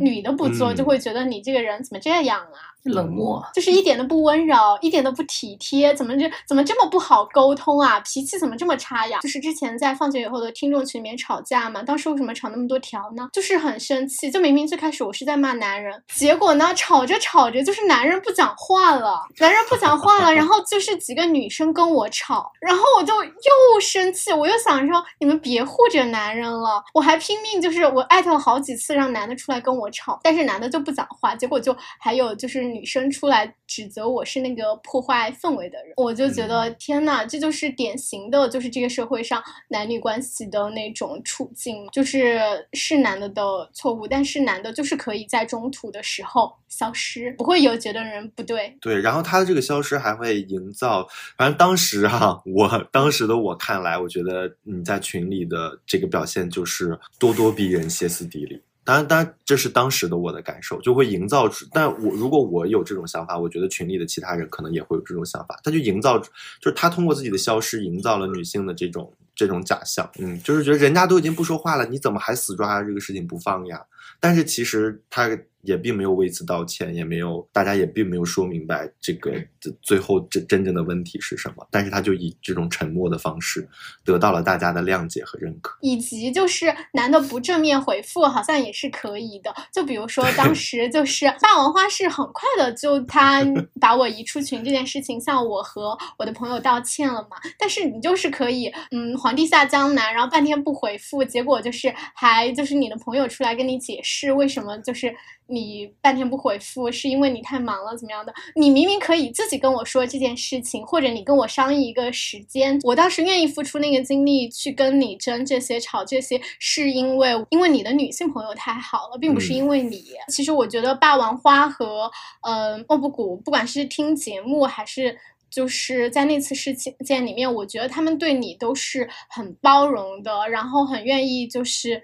[0.00, 2.71] 女的不做，就会觉得你这个人怎么这样啊？
[2.84, 8.00] 冷漠，就是一点都不温柔，一点都不体贴，怎么就怎么这么不好沟通啊？
[8.00, 9.20] 脾气怎么这么差呀？
[9.20, 13.28] 就是之前在放学以后的听众群里面吵架嘛，当时为什么吵那么多条呢？
[13.32, 32.71] 就是很生气，就明明最开始我是在骂男人，结果呢，吵着吵着就是男人不讲话了，男人不讲话了，然后就是几个女生跟我吵，然后我就又生气，我又想说你们别护着男人了，我还拼命就是我艾特了好几次让男的出来跟我吵，但是男的就不讲话，结果就还有就是。
[32.72, 42.40] 女生出来指责我是那个破坏氛围的人，我就觉得天呐，这就是典型的，就是这个社会上男女关系的那种处境，就是
[42.72, 43.42] 是男的的
[43.72, 48.76] 错误，但是男的就是可以在中途的时候消失，不会有觉得人不对。
[48.80, 51.06] 对，然后他的这个消失还会营造，
[51.36, 58.60] 反正当时哈，我当时的我看来，我觉得你在群里的这个表现就是咄咄逼人、歇斯底里。
[58.84, 61.66] 当然，当然，这是当时的我的感受，就会营造出。
[61.72, 65.58] 但我如果我有这种想法，我觉得群里的其他人可能也会有这种想法。
[65.62, 66.24] 他就营造，就
[66.64, 70.10] 是他通过自己的消失，营造了女性的这种这种假象。
[70.18, 73.80] 嗯，就是觉得人家都已经不说话了，你怎么还死抓这个事情不放呀？
[74.18, 75.30] 但是其实他。
[75.62, 79.32] 也并没有为此道歉，也没有，大家也并没有说明白这个
[79.80, 81.66] 最后真真正的问题是什么。
[81.70, 83.66] 但是他就以这种沉默的方式
[84.04, 89.54] 得到了大家的谅解和认可，以及就是男的不正面回复，好像也是可以的。
[89.72, 93.44] 就比如说当时就是霸王花是很快的就他
[93.80, 97.36] 把我移出群这件事情向我和我的朋友道歉了嘛。
[97.58, 105.14] 但是你就是可以，嗯，皇帝下江南，然后半天不回复，结果就是还就是你的朋友出来跟你解释为什么就是。
[105.46, 108.32] 你半天不回复，是因为你太忙了，怎么样的？
[108.54, 120.04] 你明明可以自己跟我说这件事情，或者你跟我商议一个时间，我倒是愿意付出那个精力去跟你争这些、吵这些，是因为因为你的女性朋友太好了，并不是因为你。
[120.28, 122.10] 其实我觉得霸王花和
[122.42, 125.18] 嗯莫布谷，不管是听节目还是
[125.50, 132.02] 就是在那次事件里面，我觉得他们对你都是很包容的，然后很愿意就是。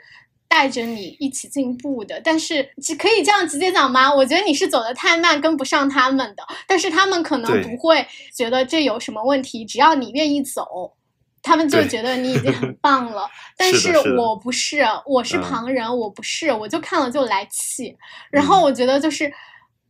[0.49, 2.63] 带着你一起进步的，但是
[2.99, 4.13] 可以这样直接讲吗？
[4.13, 6.43] 我觉得你是走的太慢，跟不上他们的。
[6.67, 10.95] 但是他们可能不会觉得这有什么问题，只要你愿意走，
[11.43, 13.29] 他们就觉得你已经很 棒了。
[13.59, 17.95] 但是我不是，我是旁人，我不是，我就看了就来气。
[18.31, 19.31] 然后我觉得就是，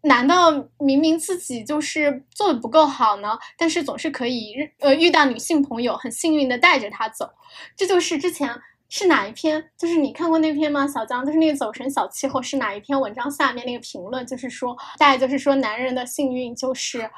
[0.03, 3.39] 难道明明自己就是做的不够好呢？
[3.57, 7.31] 但是总是可以呃遇到女性朋友，很幸运的带着他走，
[7.77, 8.51] 这就是之前。
[8.89, 9.63] 是哪一篇？
[9.77, 10.87] 就是你看过那篇吗？
[10.87, 14.27] 小江，就是那个走神小气候是哪一篇文章下面那个评论？
[14.27, 17.09] 就是说，大概就是说，男人的幸运就是，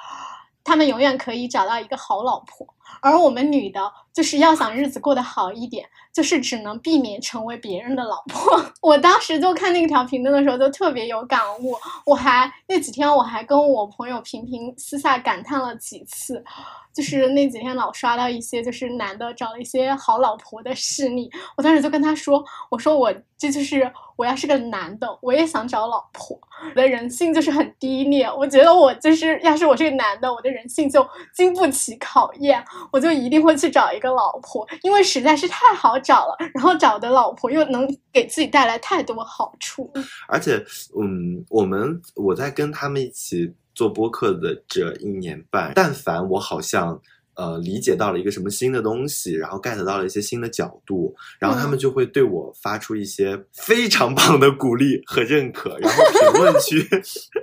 [0.64, 2.66] 他们永远可以找到一个好老婆，
[3.00, 3.80] 而我们女的，
[4.12, 8.60] 就是要想日子过得好一点，就是只能避免成为别人的老婆。
[8.82, 11.74] 我当时就看那条评论的时候，就特别有感悟。
[12.04, 16.44] 我还那几天，我还跟我朋友频频私下感叹了几次。
[16.92, 26.36] 就是那几天老刷到一些就是男的找了一些好老婆的事例，我当时就跟他说：“我说我这就是我要是个男的，我也想找老婆。
[26.68, 36.36] 我的人性就是很低劣，我觉得我就是要是我是个男的，我的人性就经不起考验，我就一定会去找一个老婆，因为实在是太好找了。
[36.54, 39.92] 然后找的老婆又能给自己带来太多好处。
[40.28, 40.56] 而且，
[41.00, 43.52] 嗯，我们我在跟他们一起。
[43.72, 47.00] 做播客的这一年半，但凡我好像
[47.40, 55.78] 呃理解到了一个什么新的东西，然后 get 到了一些新的角度，然后他们就会对我发出一些非常棒的鼓励和认可。
[55.78, 56.86] 然后评论区，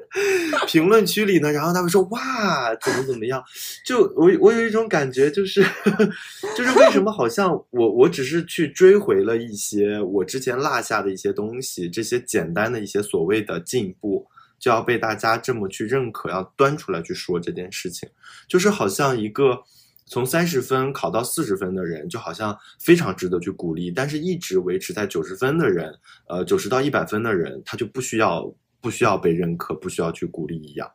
[0.67, 3.43] 评论区里呢，然后他们说哇，怎么怎么样？
[3.83, 5.65] 就我我有一种感觉，就是
[6.55, 14.27] 就是为什么好像我我只是去追回了一些我之前落下的一些东西，这些简单的一些所谓的进步。
[14.59, 18.09] 就要被大家这么去认可，要端出来去说这件事情，
[18.47, 19.61] 就是好像一个
[20.07, 25.93] 从三十分考到四十分的人，就好像非常值得去鼓励；但是一直维持在九十分的人，
[26.27, 28.49] 呃，九十到一百分的人，他就不需要
[28.81, 30.89] 不需要被认可，不需要去鼓励一样。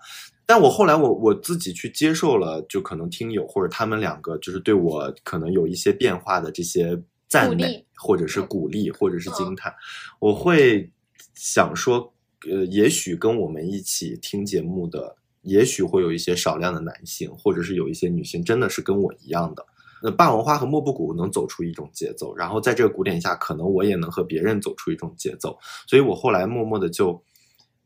[0.44, 9.72] 但我后来我我自己去接受了，就可能听友或者他们两个就是对我可能有一些变化的这些赞美，或者是鼓励，或者是惊叹，
[10.18, 10.90] 我会
[11.34, 12.12] 想说，
[12.50, 19.64] 呃，也许跟我们一起听节目的，也许会有一些少量的男性，或者是有一些女性，真的是跟我一样的。
[20.04, 27.22] 那霸王花和莫布谷能走出一种节奏，然后在这个鼓点下，可能我也能和别人走出一种节奏，所以我后来默默的就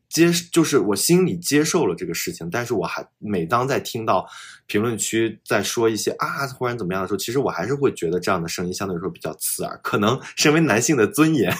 [0.09, 4.27] 接，就是我心里接受了这个事情，但是我还每当在听到
[4.65, 11.53] 评论区在说一些啊忽然怎么样的时候，其实我还是会觉得这样的声音相对来说比较刺耳，可能身为男性的尊严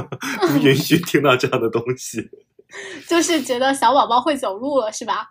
[0.52, 2.28] 不允许听到这样的东西。
[3.08, 5.28] 就是觉得小宝宝会走路了，是吧？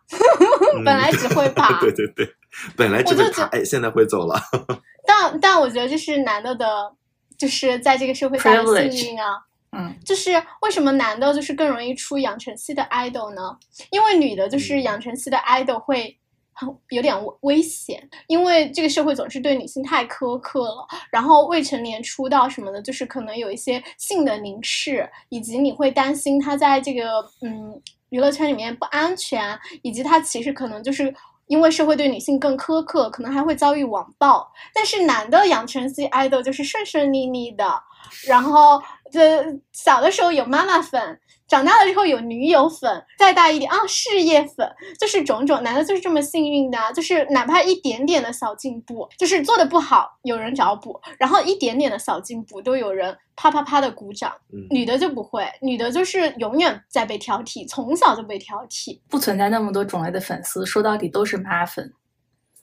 [0.77, 2.35] 嗯 本来只会爬，对 对对，
[2.75, 4.39] 本来只会爬，哎，现在会走了。
[5.05, 6.93] 但但我觉得这是男的的，
[7.37, 9.41] 就是在这个社会下的幸运啊。
[9.73, 10.31] 嗯，就是
[10.61, 13.55] 为什么男的就是更容易出养成系的 idol 呢？
[13.89, 16.19] 因为女的就是嗯养成系的 idol 会
[16.53, 20.87] 很有点危险，因为这个社会总是对女性太苛刻了。
[21.09, 31.13] 然后未成年出道什么的，就是可能有一些性的凝视，以及你会担心他在这个嗯娱乐圈里面不安全，以及他其实可能就是。
[31.47, 34.49] 因为社会对女性更苛刻，可能还会遭遇网暴。
[34.73, 37.83] 但是男的养成系 idol 就是顺顺利利的，
[38.27, 38.81] 然后
[39.11, 45.61] 这小的时候有妈妈粉，长大了之后有女友粉，再大一点啊事业粉，就是种种。
[45.63, 54.31] 男的就是这么幸运的啊，就是哪怕一点点的小进步，就是做的不好有人找补，然后一点点的小进步都有人啪啪啪的鼓掌。
[54.53, 58.99] 嗯，女的就不会，女的就是永远在被挑剔，从小就被挑剔。
[59.09, 61.91] 不存在那么多种类的粉丝，说到底都是妈粉。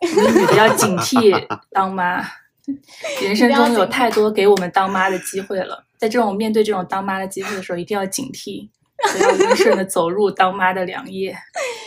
[0.00, 2.22] 女的要警惕当妈，
[3.22, 8.68] 人生中有太多给我们当妈的机会了，在这种面对这种当妈的机会的时候，一定要警惕，
[9.12, 11.36] 不要温顺的走入当妈的良夜。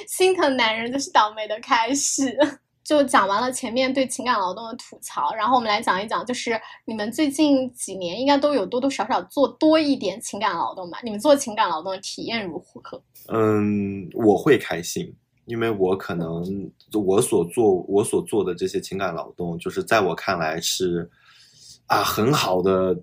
[0.08, 2.38] 心疼男人就是倒霉的开始。
[2.84, 11.00] 就讲完了前面对情感劳动的吐槽，然后我们来讲一讲，就是你们最近几年应该都有多多少少做多一点情感劳动吧？
[11.04, 13.02] 你们做情感劳动的体验如何？
[13.32, 15.16] 嗯，我会开心，
[15.46, 16.44] 因为我可能
[16.94, 21.10] 我所做我所做的这些情感劳动，就是在我看来是
[21.88, 22.98] 啊很好的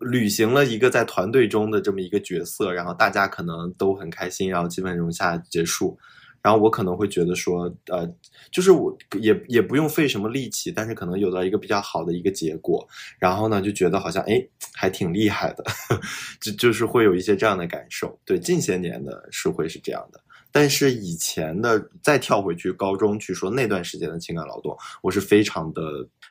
[0.00, 5.96] 履行了一个在团队中的这么一个角色，然后大家可能都很开心，然后基本融洽结束。
[6.42, 8.06] 然后我可能会觉得说，呃，
[8.52, 12.86] 就是我也也不用费什么力气，但是可能有到一个比较好的一个结果，
[13.18, 15.64] 然后呢就觉得好像哎还挺厉害的，
[16.42, 18.14] 就就是会有一些这样的感受。
[18.26, 20.20] 对，近些年的是会是这样的，
[20.54, 25.82] 但是以前的再跳回去高中去说那段时间的情感劳动，我是非常的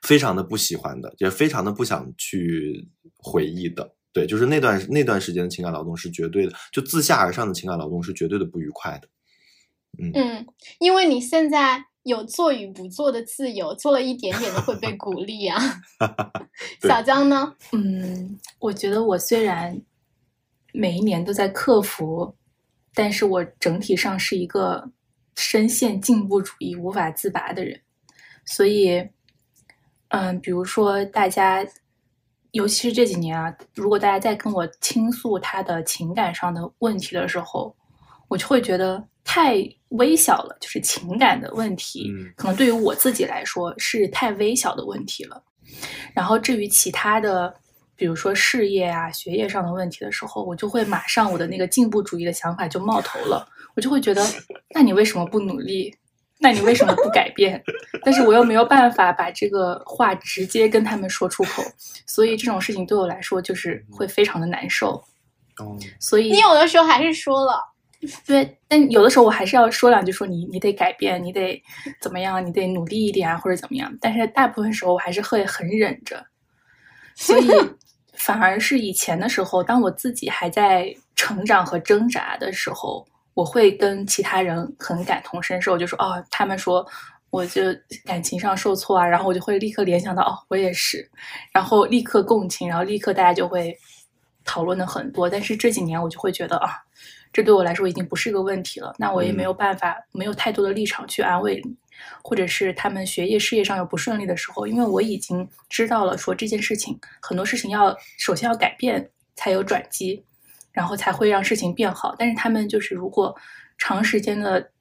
[0.02, 3.94] 非常的不喜欢的，也非常的不想去回忆的。
[4.14, 9.10] 对，就是那段那段时间的情感劳动是绝对的，就自下而上的情感劳动是绝对的不愉快的。
[10.00, 10.48] 嗯，
[10.80, 15.60] 因为你现在有做与不做的自由，做了一点点的会被鼓励啊。
[16.80, 17.54] 对小江呢？
[17.74, 19.82] 嗯，我觉得我虽然
[20.72, 22.34] 每一年都在克服，
[22.94, 24.90] 但是我整体上是一个
[25.36, 27.80] 深陷进步主义无法自拔的人，
[28.46, 29.04] 所以，
[30.10, 31.66] 嗯，比如说大家，
[32.52, 37.76] 尤其是这几年啊，如果大家在跟我倾诉他的情感上的问题的时候，
[38.28, 39.58] 我就会觉得太
[39.90, 45.44] 微小了，就是情感的问题，嗯可能对于我自己来说是太微小的问题了。
[46.14, 47.52] 然后至于其他的，
[47.96, 54.26] 比如说事业啊、学业上的问题的时候，我就会马上我的那个进步主义的想法就冒头了，我就会觉得，
[54.74, 55.96] 那你为什么不努力？
[56.40, 57.64] 那你为什么不改变？
[58.04, 61.64] 但是我又没有办法把这个话直接跟他们说出口，
[62.06, 65.02] 所以这种事情对我来说就是会非常的难受。
[65.60, 67.54] 哦，所以你有的时候还是说了，
[68.26, 71.62] 对，但有的时候我还是要说两句，说你你得改变，你得
[72.02, 73.96] 怎么样，你得努力一点啊，或者怎么样。
[74.02, 76.26] 但是大部分时候我还是会很忍着，
[77.16, 77.48] 所以
[78.14, 86.86] 反而是以前的时候，当我自己还在成长和挣扎的时候，我会跟其他人很感同身受，就说哦，他们说
[87.30, 87.62] 我就
[88.06, 91.10] 感情上受挫啊，然后我就会立刻联想到哦，我也是，
[91.52, 93.78] 然后立刻共情，然后立刻大家就会
[94.46, 95.30] 讨论的很多。
[95.30, 96.84] 但是这几年我就会觉得啊。
[97.32, 101.76] 这对我来说已经不是个问题了，那我也没有办法，没有太多的立场去安慰你，
[102.24, 110.24] 或者是他们学业事业上有不顺利的时候，因为我已经知道了，说这件事情很多事情要首先要改变才有转机，
[110.72, 112.16] 然后才会让事情变好。
[112.18, 113.36] 但是他们就是如果
[113.78, 114.72] 长时间的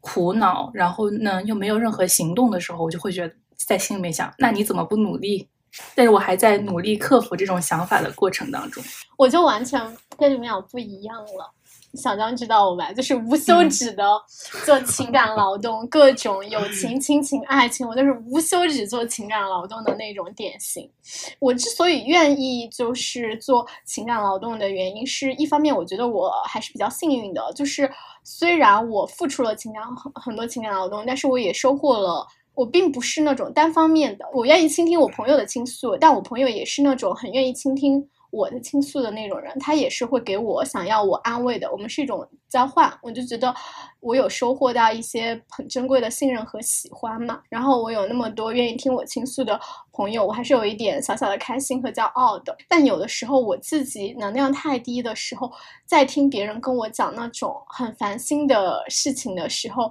[0.00, 5.48] 苦恼，然后呢又没有任何行动的时候，我就会觉得在心里面想，那你怎么不努力？
[5.96, 8.80] 但是我还在努力克服这种想法的过程当中，
[9.18, 9.80] 我就完全
[10.16, 11.52] 跟你们俩不一样了。
[11.96, 12.92] 小张知道我吧？
[12.92, 14.04] 就是无休止的
[14.64, 20.90] 做情感劳动，各种友情、亲情、爱情，我都是无休止做情感劳动的那种典型。
[21.38, 27.90] 我之所以愿意就是做情感劳动的原因，是一方面我觉得我还是比较幸运的，就是
[28.22, 32.26] 虽然我付出了情感很很多情感劳动，但是我也收获了。
[32.56, 43.54] 我并不是那种单方面的，我愿意倾听我朋友的倾诉，但我朋友也是那种很愿意倾听我的倾诉的那种人，他也是会给我想要我安慰的，我们是一种交换，我就觉得
[44.00, 49.58] 我有收获到一些很珍贵的信任和喜欢嘛，然后我有那么多愿意听我倾诉的
[49.92, 52.56] 朋友，我还是有一点小小的开心和骄傲的。
[52.68, 55.50] 但有的时候我自己能量太低的时候，
[55.86, 59.90] 在听别人跟我讲那种很烦心的事情的时候。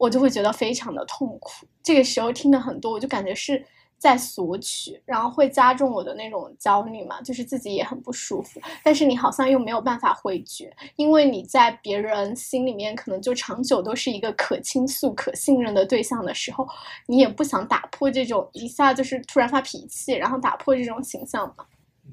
[0.00, 3.60] 我就会觉得非常的痛苦，这个时候听的很多，我就感觉是
[3.98, 8.60] 在索取，然后会加重我的那种焦虑嘛，就是自己也很不舒服。
[8.82, 16.66] 但是你好像又没有办法回绝，因为你在别人心里面可能就长久都是一个可倾诉、可信任的对象的时候，
[17.06, 21.66] 你也不想打破这种一下就是突然发脾气，然后打破这种形象嘛。
[22.06, 22.12] 嗯，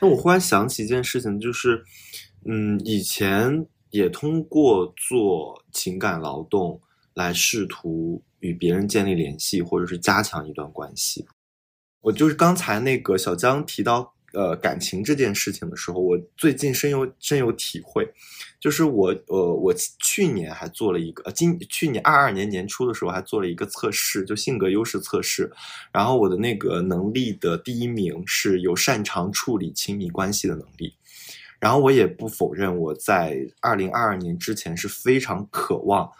[0.00, 1.84] 那我忽然想起一件事情，就是，
[2.44, 3.66] 嗯，以前。
[3.92, 6.80] 也通过做情感劳动
[7.12, 11.26] 来试图与别人建立联系，或者是加强一段关系。
[12.02, 18.12] 我就是刚才那个小江提到呃感情这件事情的时候，我最近深有深有体会。
[18.60, 25.50] 就是我呃我去年还做了一个，今去年二二年年初的时候还做了一个测试，就性格优势测试。
[25.92, 30.94] 然后我的那个能力的第一名是有擅长处理亲密关系的能力。
[31.58, 36.10] 然后我也不否认，我在二零二二年之前是非常渴望，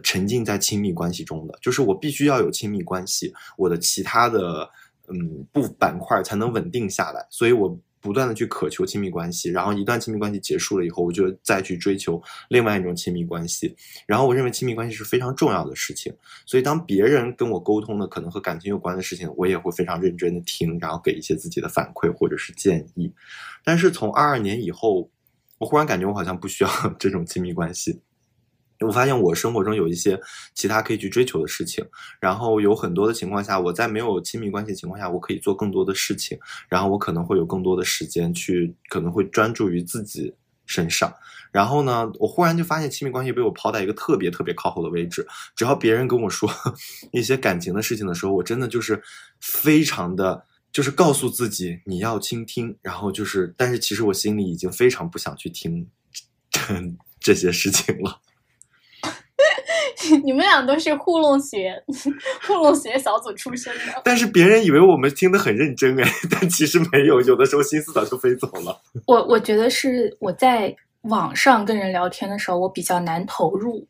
[0.00, 4.68] 沉浸在亲密关系中的，就是我必须要有亲密关系，我的其他的
[5.08, 7.78] 嗯不板块才能稳定下来，所以我。
[7.98, 13.74] 不断的去渴求亲密关系，然后一段亲密关系结束了以后，我就再去追求另外一种亲密关系。
[14.06, 23.12] 然后我认为亲密关系是非常重要的事情，所以当别人跟我沟通的可能和感情有关的事情，我也会非常认真的听，然后给一些自己的反馈或者是建议。
[23.64, 25.10] 但是从二二年以后，
[25.58, 26.70] 我忽然感觉我好像不需要
[27.00, 28.00] 这种亲密关系。
[28.80, 30.20] 我发现我生活中有一些
[30.54, 31.84] 其他可以去追求的事情，
[32.20, 40.34] 然后有很多的情况下，我在没有亲密关系情况下，我可以做更多的事情，然后我可能会有更多的时间去，可能会专注于自己
[40.66, 41.12] 身上。
[41.52, 45.26] 然后呢，我忽然就发现亲密关系被我抛在一个特别特别靠后的位置。
[45.54, 46.50] 只要别人跟我说
[47.12, 49.02] 一些感情的事情的时候，我真的就是
[49.40, 55.88] 非常的，就是告诉自己你要倾听，然后就是，但是其实我心里已经非常不想去听
[57.20, 58.20] 这些事情了。
[60.24, 61.82] 你们俩都是糊弄学
[62.46, 68.80] 糊 弄学小组出身的，但是别人以为我们听得很认真哎， 但其实没有，有的时候心思早就飞走了。
[69.06, 73.86] 我我觉得是我在网上跟人聊天的时候，我比较难投入，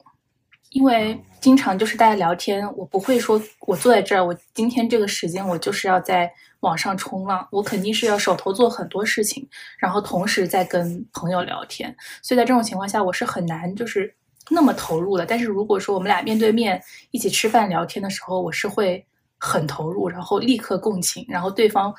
[0.71, 9.49] 因为经常就是大家聊天，我不会说我坐在这儿，我今天这个时间我就是要在网上冲浪，我肯定是要手头做很多事情，
[9.79, 14.15] 然后同时在跟朋友聊天，所以在这种情况下，我是很难就是。
[14.49, 16.81] 那么投入的，但是如果说我们俩面对面
[17.11, 19.05] 一起吃饭聊天的时候，我是会
[19.39, 21.93] 很投入，然后立刻共情，然后对方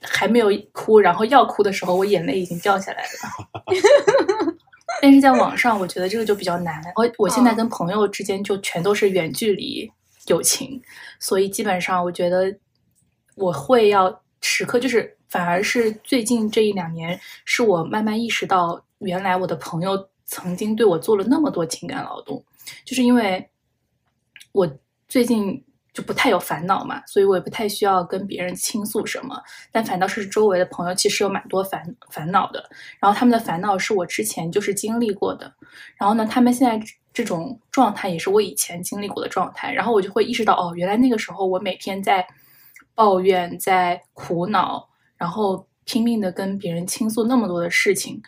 [0.00, 3.08] 还没有哭，然后要哭的时候，我眼泪已经掉下来了。
[5.02, 6.80] 但是在网上，我觉得这个就比较难。
[6.94, 9.90] 我我现在跟朋友之间就全都是远距离
[10.28, 10.80] 友情，
[11.18, 12.56] 所以基本上我觉得
[13.34, 20.08] 我会要时刻就是，反而是最近这一两年，是我慢慢意识到，原来我的朋友。
[20.34, 22.44] 曾经对我做了那么多情感劳动，
[22.84, 23.48] 就是因为
[24.50, 24.68] 我
[25.06, 29.40] 最近就不太有烦恼嘛，所以我也不太需要跟别人倾诉什么。
[29.70, 32.68] 但反倒是周围的朋友其实有蛮多烦烦恼的，
[32.98, 35.54] 然后他们的烦恼是我之前就是经历过的，
[35.96, 42.26] 然后呢，他们现在这种状态也是我以前经历过的状态，然后我就会意识到，哦，原来那个时候我每天在
[42.92, 48.20] 抱怨，在苦恼，然后拼命的跟别人倾诉那么多的事情。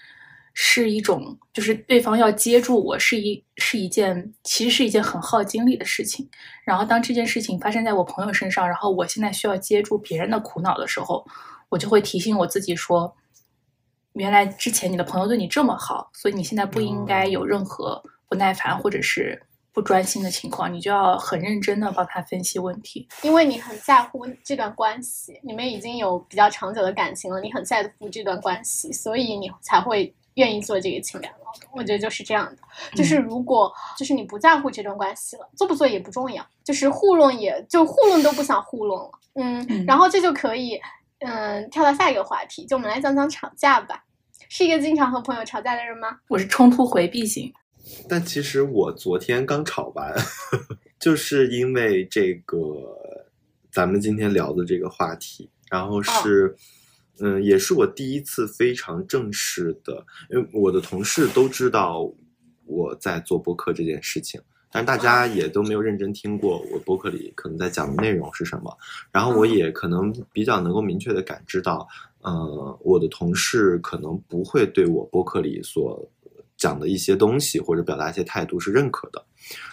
[0.58, 6.26] 是一种，就是对方要接住我，是一是一件，其实是一件很耗精力的事情。
[6.64, 11.22] 然后当这件事情发生在我朋友身上，然后我现在需要接住别人的苦恼的时候，
[11.68, 13.14] 我就会提醒我自己说，
[14.14, 19.38] 原来之前你的朋友对你这么好，所以你现在不应该有任何不耐烦或者是
[19.74, 30.10] 不专心的情况，你就要很认真的帮他分析问题，因为你很在乎这段关系，你们已经有比较长久的感情了，你很在乎这段关系，所以你才会。
[30.36, 31.68] 愿意做这个情感劳动。
[31.72, 32.62] 我觉得就是这样的，
[32.96, 39.10] 就是如果就是你不在乎这段关系了，做不做也不重要，就是糊弄也就糊弄都不想糊弄了。
[39.34, 40.80] 嗯，然后这就可以
[41.18, 44.02] 嗯跳到下一个话题，就我们来讲讲吵架吧。
[44.48, 46.18] 是一个经常和朋友吵架的人吗？
[46.28, 47.52] 我是冲突回避型。
[48.08, 50.14] 但其实我昨天刚吵完，
[51.00, 52.56] 就是因为这个
[53.72, 56.56] 咱们今天聊的这个话题，然后是，
[57.20, 62.10] 嗯，也是我第一次非常正式的，因为我的同事都知道
[62.64, 64.40] 我在做播客这件事情，
[64.70, 68.76] 但是大家也都没有认真听过我播客里可能在讲的内容是什么，
[69.12, 71.88] 然后我也可能比较能够明确的感知到，
[72.20, 76.08] 呃，我的同事可能不会对我播客里所。
[76.58, 79.22] 讲的一些东西或者表达一些态度是认可的，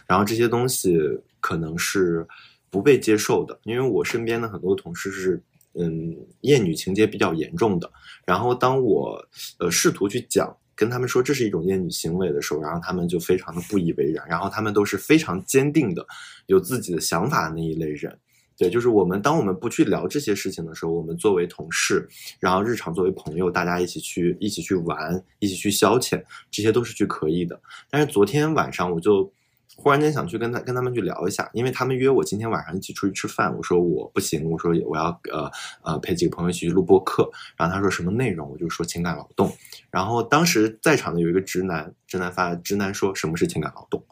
[0.06, 1.00] 然后这些东西
[1.40, 2.28] 可能是
[2.70, 5.42] 不被接受的，因为我身边的很多同事是
[5.76, 7.92] 嗯厌女情节比较严重的，
[8.26, 9.24] 然后当我
[9.60, 16.06] 呃试图去讲跟他们说这是一种厌女行为的时候，然后他们就非常的不以为然，然后他们都是非常坚定的
[16.48, 18.18] 有自己的想法的那一类人。
[18.56, 22.08] 对，就是我们，当我们不去聊这些事情的时候，我们作为同事，
[22.40, 27.60] 然后日常作为朋友，大家一起去一起去玩，一起去消遣，这些都是去可以的。
[27.90, 29.30] 但是昨天晚上，我就
[29.76, 35.50] 忽然间想去跟他跟他们去聊一下，因为他们约我今天晚上一起出去吃饭，我说我不行，我说我要呃
[35.84, 39.52] 呃陪几个朋友一起去录播课，然后他说什么内容，我就说情感劳动，
[39.90, 44.04] 然后当时在场的有一个直男，直男发直男说什么是情感劳动。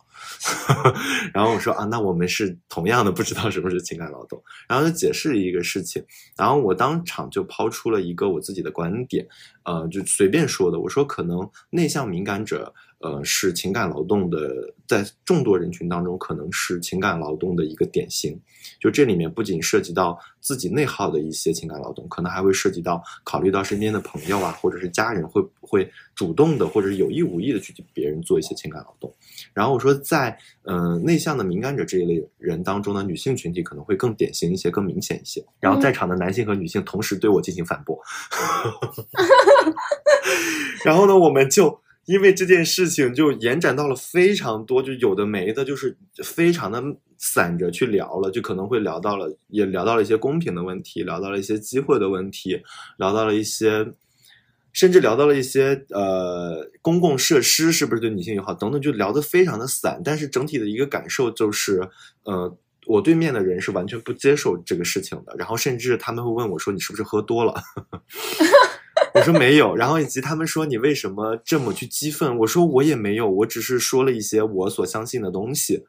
[1.34, 4.42] 然后我说啊，那我们是同样的，不知道什么是情感劳动。
[4.68, 6.04] 然后就解释一个事情，
[6.38, 9.28] 然后我当场就抛出了一个我自己的观点，
[9.64, 10.80] 呃，就随便说的。
[10.80, 12.72] 我说可能内向敏感者，
[13.02, 18.40] 呃，是情感劳动的，在众多人群当中，可能是情感劳动的一个典型。
[18.80, 29.12] 就这里面不仅涉及到自己内耗的一些情感劳动，可能还会涉及到考虑到身边的朋友啊，或者是家人会不会主动的，或者是有意无意的去给别人做一些情感劳动。
[29.52, 35.44] 然后我说，在嗯内向的敏感者这一类人当中呢，女性群体可能会更典型一些，更明显一些。
[35.60, 38.00] 然后在场的男性和女性同时对我进行反驳。
[40.86, 41.82] 然后呢，我们就。
[42.06, 46.84] 因为这件事情就延展到了非常多，就有的没的，就是非常的
[47.18, 52.62] 散着去聊了，就可能会聊到了，也聊到了一些公平的问题，聊到了一些机会的问题，
[52.98, 53.86] 聊到了一些，
[54.74, 60.02] 甚至聊到了一些呃公共设施是不是对女性友好等等，就聊得非常的散。
[60.04, 61.88] 但是整体的一个感受就是，
[62.24, 67.54] 呃，我对面的人是完全不接受这个事情的，然后甚至他们会问我说：“你是不是喝多了？”
[69.14, 72.38] 我说没有，然后以及他们说你为什么这么去激愤？
[72.38, 75.84] 我说我也没有，我只是说了一些我所相信的东西，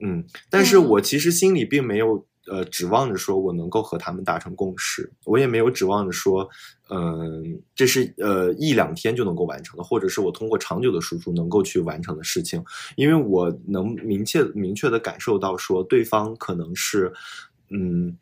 [0.00, 6.48] 嗯，但是我其实心里并没有呃指望着说我能够和他们达成共识，我也没有指望着说，
[6.90, 12.64] 嗯，这是呃一两天就能够完成的，或者是我通过长久的输出能够去完成的事情，
[12.96, 17.12] 因为我能明确明确的感受到说对方可能是，
[17.70, 18.16] 嗯。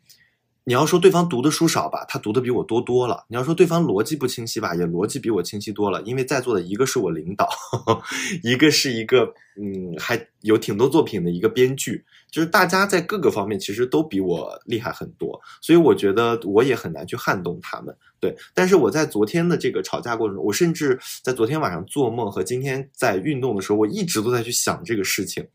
[0.65, 3.25] 你要说对方读的书少吧，他读的比我多多了。
[3.27, 6.01] 你要说对方逻辑不清晰吧，也逻辑比我清晰多了。
[6.03, 7.49] 因为在座的一个是我领导，
[8.43, 9.25] 一个是一个
[9.59, 17.93] 嗯还有挺多作品的一个编剧，就是大家在各个方面其实都比我厉害很多，所以我觉得我也很难去撼动他们。
[18.21, 25.45] 对，但是我在昨天的这个吵架过程中，我甚至在昨天晚上做梦和今天在运动的时候，我一直都在去想这个事情。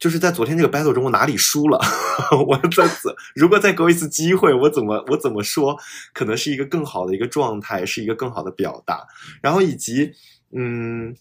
[0.00, 1.78] 就是在昨天这个 battle 中，我哪里输了？
[2.48, 5.76] 我在此，如果再给我一次机会，我怎么我怎么说，
[6.14, 9.06] 可能是一个更好的一个状态，是一个更好的表达。
[9.42, 10.10] 然后以及，
[10.52, 11.14] 嗯，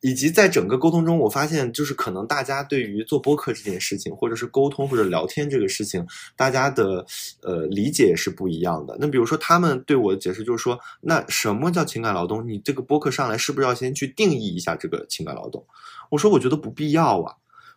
[0.00, 6.04] 以及在整个沟通中，我发现就是可能大家对于做播客这件事情，或者是沟通或者聊天这个事情，
[6.34, 7.06] 大家的
[7.42, 8.96] 呃理解也是不一样的。
[8.98, 12.46] 那比如说，他们对我的解释就是说，那什么叫情感劳动？
[12.48, 15.64] 你这个播客上来是不是要先去定义一下这个情感劳动？
[16.10, 17.32] 我说，我觉得不必要啊。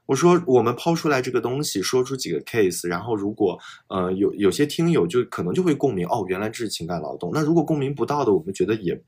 [0.07, 7.29] 我说，我们抛出来这个东西，说出几个 case，然后如果呃有有些听友就可能就会共鸣，哦，原来这是情感劳动。
[7.33, 8.99] 那如果共鸣不到的，我们觉得也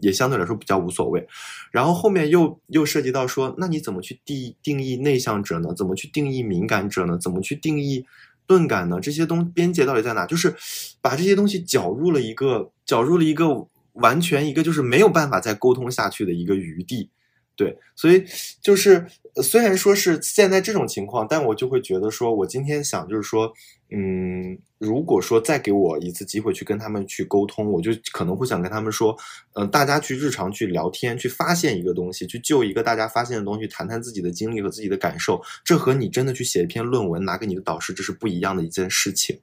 [0.00, 1.26] 也相对来说比较无所谓。
[1.72, 5.72] 然后后面又又涉及到说，那你怎么去定定义内向者呢？
[5.74, 7.18] 怎么去定义敏感者呢？
[7.18, 8.04] 怎么去定义
[8.46, 9.00] 钝感呢？
[9.00, 10.26] 这些东边界到底在哪？
[10.26, 10.54] 就是
[11.00, 17.08] 把这些东西搅入了一个搅入了一个完全一个就是没有办法再沟通下去的一个余地。
[17.56, 18.24] 对，所以
[18.60, 19.06] 就是
[19.42, 23.52] 虽然说是现在这种情况，但我就会觉得说，我今天想就是说，
[23.90, 29.16] 嗯，如果说再给我一次机会去跟他们去沟通，我就可能会想跟他们说，
[29.52, 39.38] 嗯，大家去日常去聊天，去发现一个东西，去就一个大家发现的东西，谈谈自己的经历和自己的感受，这和你真的去写一篇论文拿给你的导师，这是不一样的一件事情。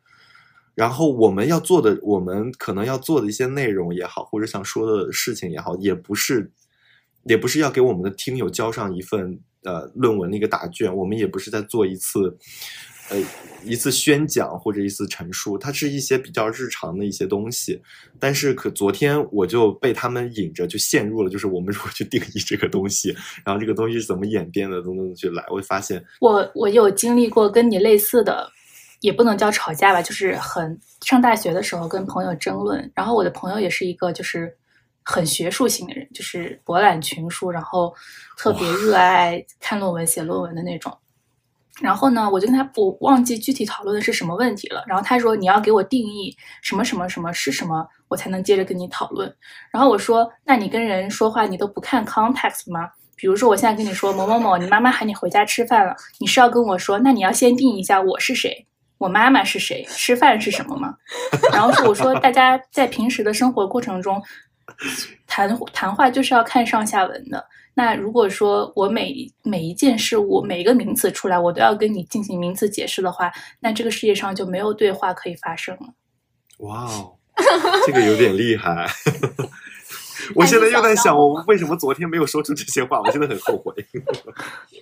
[0.74, 6.50] 然后我们要做的，我们可能要做的一些内容也好，或者想说的事情也好，也不是，
[7.24, 12.38] 也不是要给我们的听友交上一份呃论文的一个答卷，我们也不是在做一次
[13.10, 13.18] 呃
[13.64, 17.82] 一次宣讲或者一次陈述，它是一些比较日常的一些东西。
[18.20, 23.16] 但是可昨天我就被他们引着就陷入了，就是我们如何去定义这个东西，
[23.46, 28.50] 然后这个东西是怎么演变的，等等去来，我就发现我我有经历过跟你类似的。
[29.02, 34.56] 也不能叫吵架吧，就是很上大学的时候跟朋友争论，然后我的朋友也是一个就是
[35.04, 37.94] 很学术性的人，就是博览群书，然后
[38.38, 40.96] 特别热爱看论文、写论文的那种。
[41.82, 44.84] 然后呢，我就跟他我忘记具体讨论的是什么问题了。
[44.88, 49.34] 然后他说你要给我定义什么什么什么是什么，我才能接着跟你讨论。
[49.72, 52.90] 然后我说那你跟人说话你都不看 context 吗？
[53.16, 58.68] 比如说我现在跟你说某某某，你妈妈喊你回家吃饭了，你是要跟我说那你要先定义一下我是谁。
[58.98, 59.84] 我妈妈是谁？
[59.90, 60.94] 吃饭是什么吗？
[61.52, 64.22] 然后是我说，大家在平时的生活过程中
[65.28, 67.44] 谈谈话就是要看上下文的。
[67.74, 75.88] 那如果说我每每一件事物每一个名词出来，我都要跟你进行名词解释的话，那这个世界上就没有对话可以发生了。
[76.60, 77.16] 哇哦，
[77.88, 78.88] 这个有点厉害。
[80.36, 83.00] 我现在又在想，我为什么昨天没有说出这些话？
[83.02, 83.74] 我真的很后悔。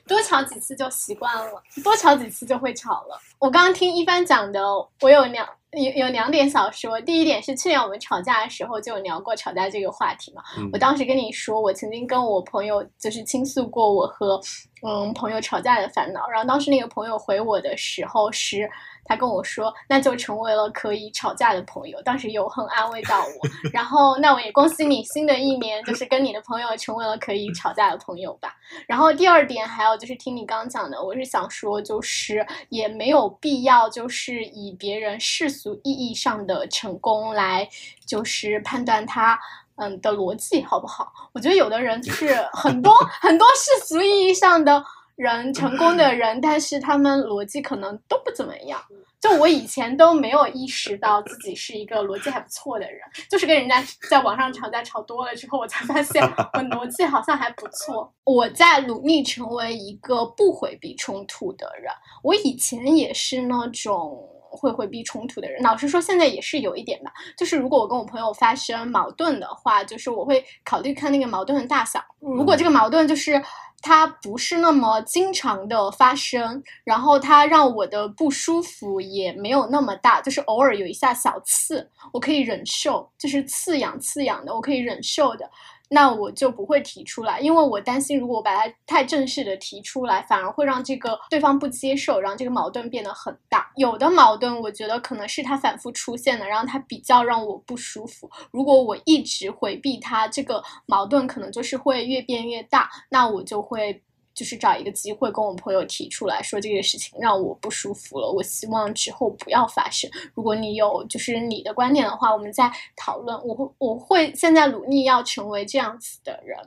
[0.06, 3.20] 多吵几次就习惯了，多吵几次就会吵了。
[3.40, 4.62] 我刚刚听一帆讲的，
[5.02, 7.00] 我有两有有两点想说。
[7.02, 10.42] 第一点是去年我们吵架的时候就有聊过吵架这个话题嘛。
[10.74, 14.40] 我当时跟你说，我曾经跟我朋友就是倾诉过我和
[14.82, 18.70] 嗯朋友吵架的烦恼，然后当时那个朋友回我的时候是。
[19.06, 22.00] 他跟我说，那就成为了可以吵架的朋友。
[22.04, 28.56] 当时有很安慰到我， 然后那我也恭喜你，新的一年就是跟你的朋友成为了可以吵架的朋友吧。
[28.88, 37.68] 然后第二点还有就是听你刚讲的，我是想说，就是也没有必要就是以别人世俗意义上的成功来
[38.08, 39.40] 就是判断他
[39.76, 41.12] 嗯的逻辑好不好？
[41.34, 44.84] 我觉得有的人就是 很多很多世俗意义上的。
[45.20, 48.82] 人成功的人，但是他们逻辑可能都不怎么样。
[49.20, 58.10] 就我以前都没有意识到自己是一个逻辑还不错的人，就是跟人家在网上吵架吵多了之后，我才发现我逻辑好像还不错。
[58.24, 61.92] 我在努力成为一个不回避冲突的人。
[62.24, 67.12] 我以前也是那种会回避冲突的人，老实说，现在也是有一点的。
[67.38, 72.04] 就是如果我跟我朋友发生矛盾的话，就是我会考虑看那个矛盾的大小。
[72.20, 73.42] 如果这个矛盾就是。
[73.82, 85.50] 它不是那么经常的发生，然后它让我的不舒服也没有那么大，就是偶尔有一下小刺，我可以忍受，就是刺痒刺痒的，我可以忍受的。
[85.90, 93.72] 那我就不会提出来，因为我担心，如果我把它太正式的提出来，反而会让这个对方不接受，让这个矛盾变得很大。
[93.76, 98.30] 有的矛盾，我觉得可能是它反复出现的，然后它比较让我不舒服。
[98.52, 104.02] 如果我一直回避它，这个矛盾可能就是会越变越大，那我就会。
[104.34, 110.10] 就是找一个机会跟我朋友提出来说这个事情让我不舒服了，我希望之后不要发生。
[110.34, 113.38] 如果你有就是你的观点的话，我们再讨论。
[113.46, 116.58] 我会我会现在努力要成为这样子的人。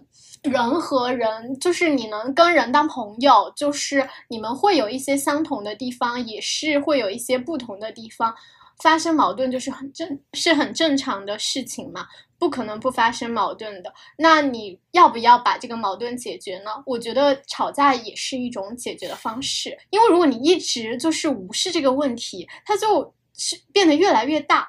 [0.42, 8.34] 人和人就是你能跟人当朋友，就是你们会有一些相同的地方，也是会有一些不同的地方。
[8.82, 12.06] 发生矛盾就是很正是很正常的事情嘛。
[12.38, 16.70] 不可能不发生矛盾的，那你要不要把这个矛盾解决呢？
[16.84, 24.68] 我觉得吵架也是一种解决的方式，因为如果你一直就是无视这个问题，它就是变得越来越大。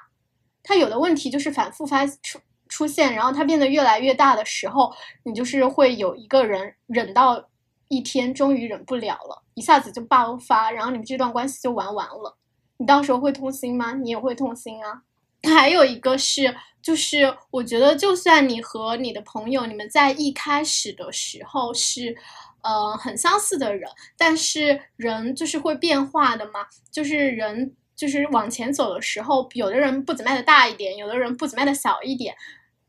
[0.62, 2.38] 它有的问题就是反复发出
[2.68, 4.92] 出现，然后它变得越来越大的时候，
[5.24, 7.44] 你就是会有一个人忍到
[7.88, 12.38] 一天，终于忍不了了，一下子就爆发，然后你们这段关系就玩完了。
[12.76, 13.94] 你到时候会痛心吗？
[13.94, 15.02] 你也会痛心啊。
[15.42, 16.54] 还有一个是。
[16.84, 22.14] 就是我觉得，就算你和你的朋友，你们在一开始的时候是，
[22.60, 26.66] 呃，很相似的人，但是人就是会变化的嘛。
[26.92, 32.36] 就是人就是往前走的时候，有的人步子迈的大一点，有的人步子迈的小一点。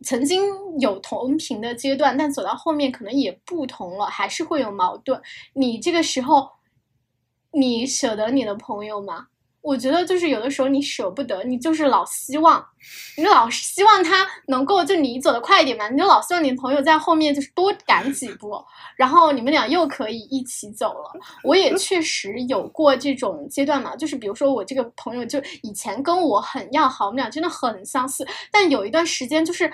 [0.03, 0.43] 曾经
[0.81, 5.21] 有同频的阶段，但走到后面可能也不同了，还是会有矛盾。
[5.53, 6.49] 你这个时候，
[7.51, 9.27] 你舍得你的朋友吗？
[9.66, 12.63] 我觉得就是有的时候你舍不得，你就是老希望，
[13.18, 18.63] 你老希望他能够就你走得快一点嘛，你就老希望你朋友在后面就是多赶几步，
[18.95, 21.11] 然后你们俩又可以一起走了。
[21.43, 29.72] 我也确实有过这种阶段嘛，就是比如说我这个朋友就以前跟我很要好，我们俩真的很相似，但有一段时间就是。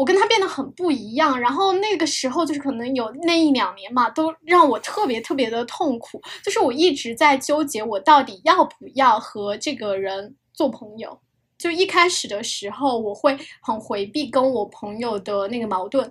[0.00, 6.18] 我跟他变得很不一样，然后那个时候就是可能有那一两年嘛，都让我特别特别的痛苦。
[6.42, 11.20] 就是我一直在纠结，我到底要不要和这个人做朋友。
[11.58, 16.10] 就一开始的时候，我会很回避跟我朋友的那个矛盾，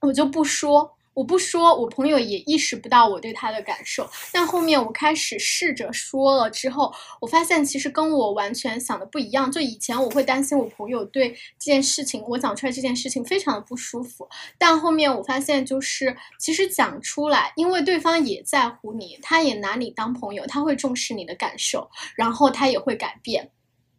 [0.00, 0.90] 我就不说。
[1.14, 4.08] 我不说，我朋友也意识不到我对他的感受。
[4.32, 9.50] 但后面我开始试着说了之后，我发现其实跟我完全想的不一样。
[9.52, 14.28] 就以前我会担心我朋友对这件事情，我讲出来这件事情非常的不舒服。
[14.56, 23.50] 但后面我发现，就是其实讲出来，因为对方也在乎你，他也拿你当朋友，他会重视你的感受，然后他也会改变。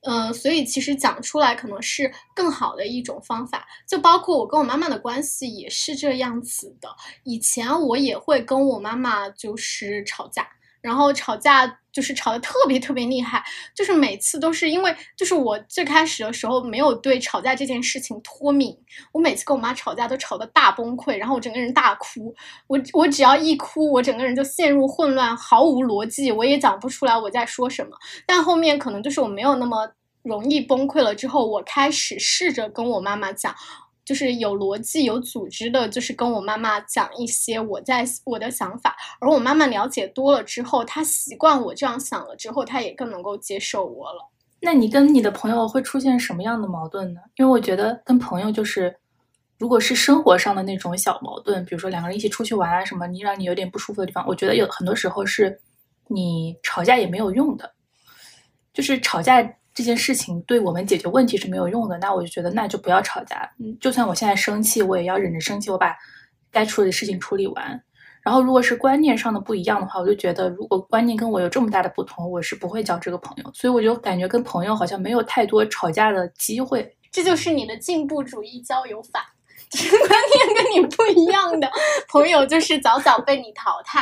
[0.05, 6.89] 嗯，所以其实讲出来可能是更好的一种方法，就包括我跟我妈妈的关系也是这样子的。
[7.23, 10.47] 以前我也会跟我妈妈就是吵架，
[10.81, 13.41] 然后吵架就是吵得特别特别厉害，
[13.73, 18.75] 就是每次都是因为就是我最开始的时候没有对吵架这件事情脱敏，
[19.13, 22.35] 我每次跟我妈吵架都吵得大崩溃，然后我整个人大哭，
[22.67, 27.91] 我我只要一哭，我整个人就陷入混乱，毫无逻辑，我也讲不出来我在说什么。
[28.25, 29.89] 但后面可能就是我没有那么。
[30.23, 33.53] 容易崩溃了之后，我开始试着跟我妈妈讲，
[34.05, 38.95] 就是有逻辑、有组织的，就是跟我妈妈讲一些我在我的想法。
[39.19, 44.29] 而我妈妈了解多了之后，她习惯我这样想了之后，她也更能够接受我了。
[44.59, 47.21] 那你跟你的朋友会出现什么样的矛盾呢？
[47.37, 48.93] 因为我觉得跟朋友就是，
[49.57, 55.59] 如果是生活上的那种小矛盾，比如说两个人一起出去玩啊什么，你让你有点不舒服的地方，我觉得有很多时候是
[56.07, 57.71] 你吵架也没有用的，
[58.73, 59.41] 就是吵架。
[59.73, 63.49] 这件事情对我们解决问题是没有用的，那我就觉得那就不要吵架。
[63.59, 65.95] 嗯，就算我现在生气，我也要忍着生气，我把
[66.51, 67.83] 该处理的事情处理完。
[68.21, 73.51] 然后，如果是观念上的不一样的话，我就觉得如果观念跟我有这么大的不同，我是不会交这个朋友。
[73.53, 76.95] 所以我就感觉跟朋友好像没有太多吵架的机会。
[77.11, 79.33] 这就是你的进步主义交友法，
[80.07, 81.69] 观念跟你不一样的
[82.07, 84.01] 朋友就是早早被你淘汰。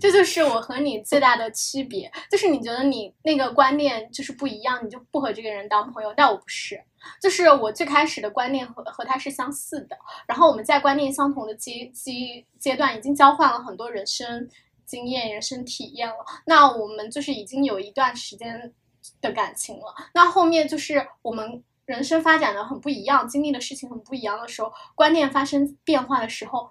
[0.00, 6.12] 这就是我和你最大的区别，就是你觉得你那个观念就是不一样，你就不和这个人当朋友。
[6.16, 6.82] 但我不是，
[7.22, 14.48] 就是我最开始的观念和和他是相似的，然后我们在观念相同的阶阶阶段已经交换了很多人生
[14.84, 16.16] 经验、人生体验了。
[16.44, 18.72] 那我们就是已经有一段时间
[19.20, 19.94] 的感情了。
[20.12, 26.68] 那后面就是我们人生发展的很不一样，经历的事情很不一样的时候，观念发生变化的时候。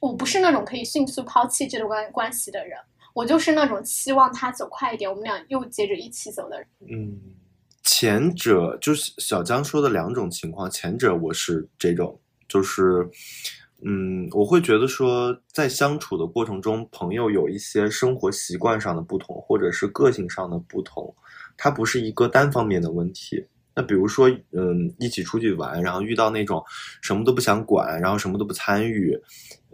[0.00, 2.78] 我不是那种可以迅速抛弃这段关关系的人，
[3.14, 6.68] 我就是那种希望他走快一点，我们俩又接着一起走的人。
[6.90, 7.18] 嗯，
[7.82, 13.08] 前者就是小江说的两种情况，前者我是这种，就是，
[13.82, 21.14] 嗯，我会觉得说在相处的过程中，朋友有一些生活习惯上的不同，或者是个性上的不同，
[21.56, 23.46] 它不是一个单方面的问题。
[23.78, 26.64] 那比如说，嗯，一起出去玩，然后遇到那种
[27.02, 29.14] 什么都不想管，然后什么都不参与，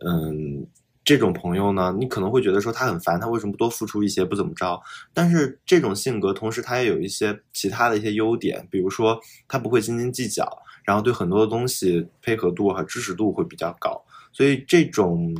[0.04, 0.66] 嗯，
[1.04, 4.80] 这种朋友呢，你可能会觉得说他很烦，他为什么不多付出一些，不怎么着？
[5.14, 10.46] 但是这种性格，同时他也有一些其他的一些优点，比如说他不会斤斤计较，
[10.84, 15.34] 然后对很多的东西配合度和支持度会比较高，所以这种。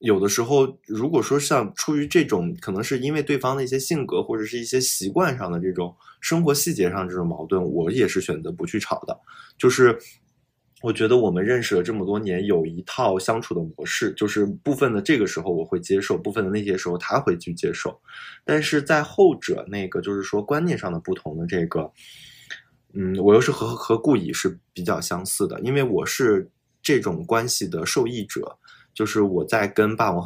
[0.00, 9.20] 有的时候，如果说像出于这种，可能是因为对方的一些性格或者是一些习惯上的这种生活细节上这种矛盾，我也是选择不去吵的。
[9.58, 9.98] 就是
[10.82, 18.00] 我觉得我们认识了这么多年，有一套相处的模式，就是部分的这个时候我会接受，部分的那些时候他会去接受。
[18.44, 21.90] 但是在后者那个，就是说观念上的不同的这个，
[22.94, 26.48] 嗯，我又是和和顾乙是比较相似的，因为我是
[26.80, 28.56] 这种关系的受益者。
[28.94, 30.20] 就是我在跟霸王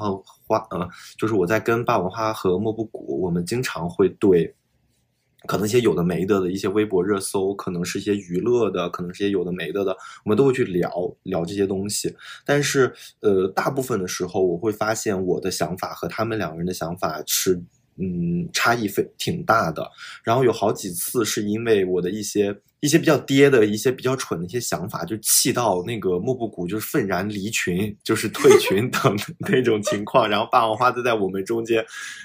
[0.46, 0.88] 花，呃，
[1.18, 4.54] 就是我在跟霸王花和莫布谷，我们经常会对，
[5.46, 10.90] 可能一些有的没的的一些微博热搜，可能是一些娱乐的，可能是一些有的没的的，我们都会去聊
[11.22, 12.14] 聊这些东西。
[12.44, 17.62] 但是，呃，大部分的时候，我会发现我的想法和他们两个人的想法是。
[17.98, 19.86] 嗯，差异非挺大的。
[20.24, 30.28] 然后有好几次是因为我的一些一些比较跌的一些比较蠢的一些想法，就气到那个莫布谷就是愤然离群，就是退群 等那种情况。
[30.28, 31.84] 然后霸王花就在我们中间，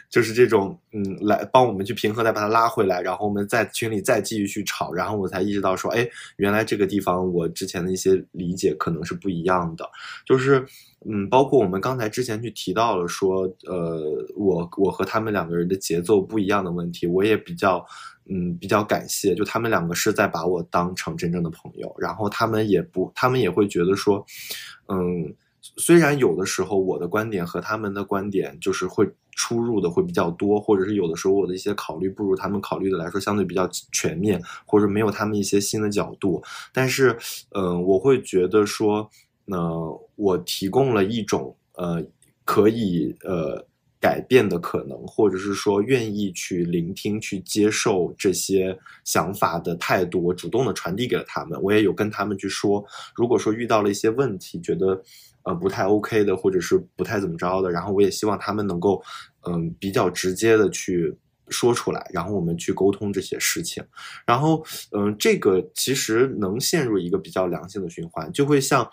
[0.09, 2.99] 就是这种嗯，来帮我们去平和，再把他拉回来。
[2.99, 4.91] 然后我们在群里再继续去吵。
[4.91, 9.87] 然后我才意识到说，哎，原来这个地方我之前的一些理解可能是不一样的，
[10.25, 10.65] 就是。
[11.07, 17.85] 嗯，包括我们刚才之前去提到了说，呃，我我和他们两个人的节奏不一样的问题，我也比较，
[18.29, 24.25] 嗯，比较感谢，就他们两个是在把我当成真正的朋友，然后他们也不，他们也会觉得说，
[24.87, 36.43] 嗯，虽然有的时候我的观点和他们的观点就是会出入的会比较多，或者是有的时候我的一些考虑不如他们考虑的来说相对比较全面，或者没有他们一些新的角度，
[36.73, 37.17] 但是，
[37.51, 39.09] 嗯，我会觉得说。
[39.49, 39.57] 那
[40.17, 42.03] 我提供了一种呃，
[42.43, 43.65] 可以呃
[43.99, 51.59] 改变的可能，或者是说愿意去聆听、去接受这些想法的态度，我主动的传递给了他们。
[51.63, 55.01] 我也有跟他们去说，如果说遇到了一些问题，觉得
[55.43, 59.01] 呃不太 OK 的，或者是不太怎么着的，然后我也希望他们能够
[59.47, 61.11] 嗯比较直接的去
[61.49, 63.83] 说出来，然后我们去沟通这些事情。
[64.27, 68.87] 然后嗯，这个其实能陷入一个比较良性的循环，就会像。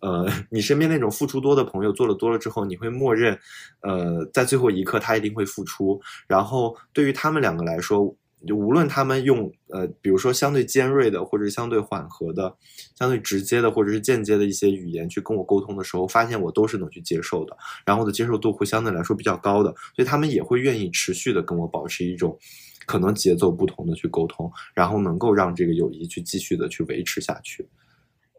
[0.00, 3.38] 呃， 你身边那种付出多的朋友做了多了之后，你会默认，
[3.80, 6.00] 呃，在最后一刻他一定会付出。
[6.26, 8.14] 然后对于他们两个来说，
[8.46, 12.54] 就无论他们用呃，比如说相对尖锐的，或者是相对缓和的、
[12.94, 22.38] 相对直接的，或者是间接的一些语言去跟我沟通的时候，发现我都是能去接受的，然后我的接受度会相对来说比较高的，所以他们也会愿意持续的跟我保持一种
[22.84, 27.66] 可能节奏不同的去沟通，然后能够让这个友谊去继续的去维持下去。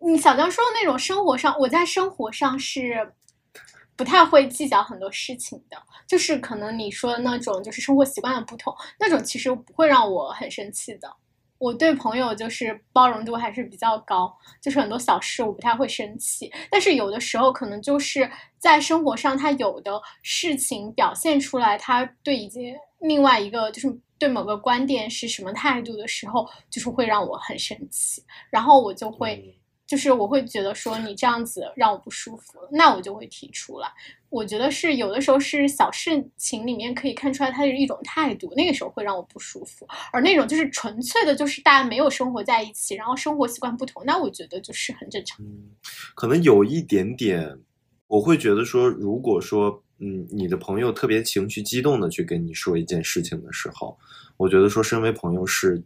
[0.07, 3.13] 你小江说的那种生活上，我在生活上是
[3.97, 5.77] 不太会计较很多事情的，
[6.07, 11.13] 就是可能你说的那种，就是生活习惯的不同，那种其实不会让我很生气的。
[11.57, 29.53] 我对朋友就是包容度还是比较高，就是很多小事我不太会生气，但是有的时候可能就是在生活上，他有的事情表现出来，他对已经另外一个就是对某个观点是什么态度的时候，就是会让我很生气，然后我就会。
[29.87, 33.87] 就是我会觉得说你这样子让我不舒服，那我就会提出来。
[34.29, 39.87] 我觉得是有的时候是小事情里面可以看出来他的一种态度，那个时候会让我不舒服。
[40.11, 45.39] 而那种就是纯粹的，就是大家没有生活在一起，然后生活习惯不同，那我觉得就是很正常。
[46.13, 47.57] 可能有一点点，
[48.07, 53.97] 我会觉得说，如果说嗯，你的朋友特别情绪激动的去跟你说一件事情的时候，
[54.35, 55.81] 我觉得说身为朋友是。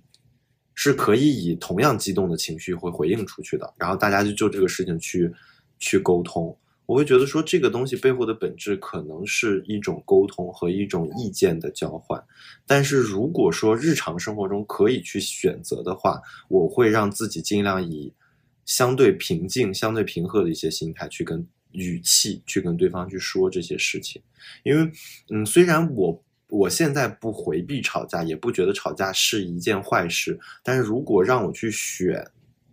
[0.83, 5.31] 是可以以同样激动的情绪会回应出去的，然后大家就就这个事情去
[5.77, 6.57] 去沟通。
[6.87, 12.19] 我会觉得说这个东西背后的本质可能是一种沟通和一种意见的交换。
[12.65, 18.11] 但是如果说日常生活中可以去选择的话，我会让自己尽量以
[18.65, 24.19] 相对平静、相对平和的一些心态去跟语气去跟对方去说这些事情，
[24.63, 24.91] 因为
[25.29, 26.23] 嗯，虽然我。
[26.51, 30.37] 我现在不回避吵架，也不觉得吵架是一件坏事。
[30.61, 32.21] 但是如果让我去选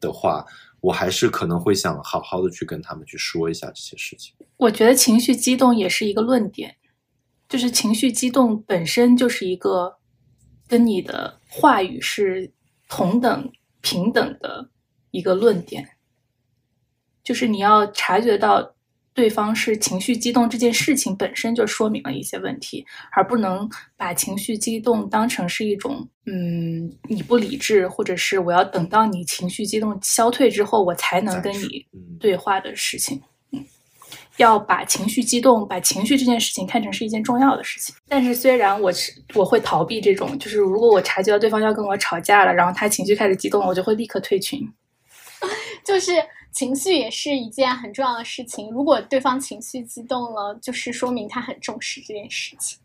[0.01, 0.45] 的话，
[0.81, 4.35] 我还是可能会想好好的去跟他们去说一下这些事情。
[4.57, 6.77] 我觉得情绪激动也是一个论点，
[7.49, 9.97] 就是情绪激动本身就是一个
[10.67, 12.53] 跟你的话语是
[12.89, 14.69] 同等平等的
[15.13, 15.89] 一个论点，
[17.23, 18.75] 就是你要察觉到。
[19.19, 31.85] 对方是情绪激动这件事情本身就说明了一些问题，而不能把情绪激动当成是一种，嗯，你不理智，或者是我要等到你情绪激动消退之后，我才能跟你
[32.21, 33.21] 对话的事情。
[33.51, 33.65] 嗯，
[34.37, 37.93] 要把情绪激动，把情绪这件事情看成是一件重要的事情。
[38.07, 44.61] 但是虽然我是我会逃避这种，就是如果我察觉到对方要跟我吵架了，然后他情绪开始激动，我就会立刻退群。
[45.85, 46.13] 就是。
[46.53, 48.71] 情绪也是一件很重要的事情。
[48.71, 52.79] 如果对方情绪激动了，就是说明他很重视这件事情。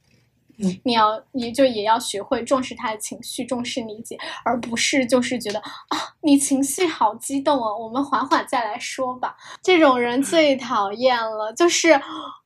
[0.57, 9.35] 嗯，你要，你就也要学会重视他的情绪，重视理解，而不是就是觉得啊，你情绪好激动啊，我们缓缓再来说吧。
[9.64, 11.52] 这种人最讨厌了。
[11.53, 11.99] 就是，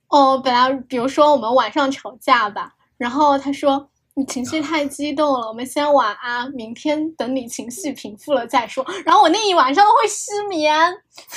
[0.08, 3.90] 哦，本来比如说我们晚上吵架吧，然后他说。
[4.18, 8.84] 你情绪太激动了，我们先晚安，明天等你情绪平复了再说。
[9.06, 10.76] 然后我那一晚上都会失眠，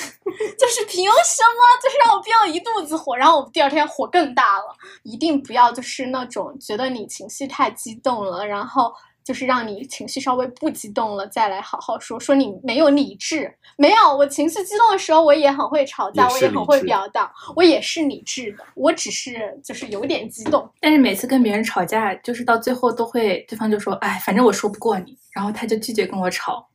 [0.57, 1.61] 就是凭什么？
[1.83, 4.75] 就是让我憋了一肚子火，然后我第二天火更大了。
[5.03, 8.91] 一定不要就是那种觉得你情绪太激动了，然后。
[9.31, 20.69] 就是让你情绪稍微不激动了，再来好好说说你没有理智，没有我情绪激动的时候，我也很会吵架，我也很会表达，我也是理智的，我只是就是有点激动。
[20.81, 26.67] 但是每次跟别人吵架，就是到最后都会对方就说：“哎，反正我说不过你。”然后他就拒绝跟我吵。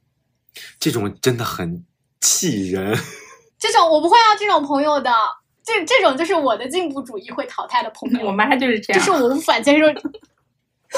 [0.80, 1.84] 这种真的很
[2.22, 2.96] 气人。
[3.60, 5.12] 这种我不会要这种朋友的，
[5.62, 8.24] 这这种就是我的进步主义会淘汰的朋友。
[8.26, 9.84] 我妈就是这样，就是我无法接受。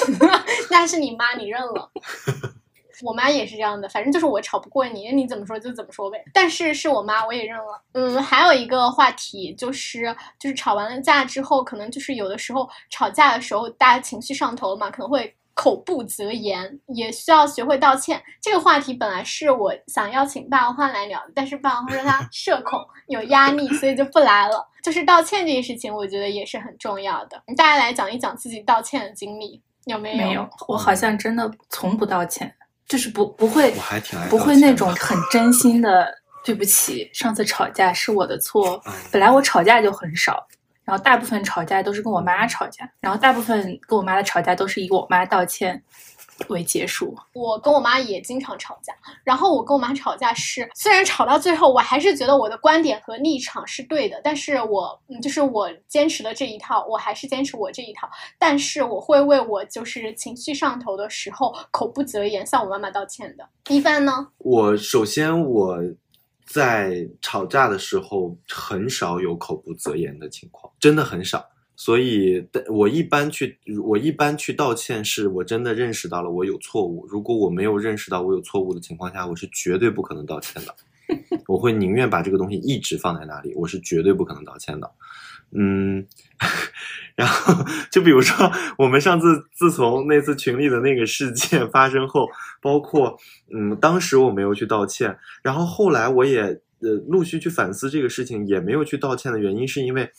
[0.70, 1.90] 那是你妈，你认了。
[3.04, 6.20] 我妈也是这样的，反正就是我吵不过你，你怎么说就怎么说呗。
[6.34, 7.80] 但是是我妈，我也认了。
[7.92, 18.20] 嗯，还有一个话题就是，就是吵完了架之后，可能就是有的时候吵架的时候，大家情绪上头了嘛，可能会口不择言，也需要学会道歉。
[18.42, 24.66] 这个话题本来是我想邀请霸王花来聊的，但是霸王花说他社恐有压力，所以就不来了。
[24.82, 27.40] 就是道歉这件事情，我觉得也是很重要的。
[27.56, 29.62] 大家来讲一讲自己道歉的经历。
[29.88, 30.18] 有没有？
[30.18, 32.54] 没有，我好像真的从不道歉，
[32.86, 36.06] 就是不不会，我还挺爱不会那种很真心的
[36.44, 38.80] 对不起，上次吵架是我的错。
[39.10, 40.46] 本来我吵架就很少，
[40.84, 45.82] 然后大部分吵架都是跟我妈吵架，然后大部分跟我妈的吵架都是以我妈道歉
[46.48, 47.16] 为结束。
[47.32, 48.94] 我跟我妈也经常吵架，
[49.24, 58.08] 然后我跟我妈吵架是，虽然吵到最后，我还是觉得我的观点和立场是对的，但是我嗯，就是我坚持的这一套，我还是坚持我这一套，
[58.38, 63.48] 但是我会为我就是情绪上头的时候口不择言向我妈妈道歉的。
[63.68, 64.28] 一帆呢？
[64.38, 65.78] 我首先我
[66.46, 71.44] 在吵架的时候很少有口不择言的情况，真的很少。
[71.80, 77.06] 所以，我一般去，我一般去道歉，是我真的认识到了我有错误。
[77.06, 80.74] 如果我没有认识到我有错误的情况下，我是绝对不可能道歉的。
[81.46, 84.90] 我会宁愿把这个东西一直放在那里，我是绝对不可能道歉的。
[85.52, 86.04] 嗯，
[87.14, 87.54] 然后
[87.92, 92.28] 就比如说，我们上次自从那次群里的那个事件发生后，
[92.60, 93.16] 包括
[93.54, 96.40] 嗯，当时我没有去道歉，然后后来我也
[96.80, 100.10] 呃陆续去反思这个事情，也没有去道歉的原因，是因为。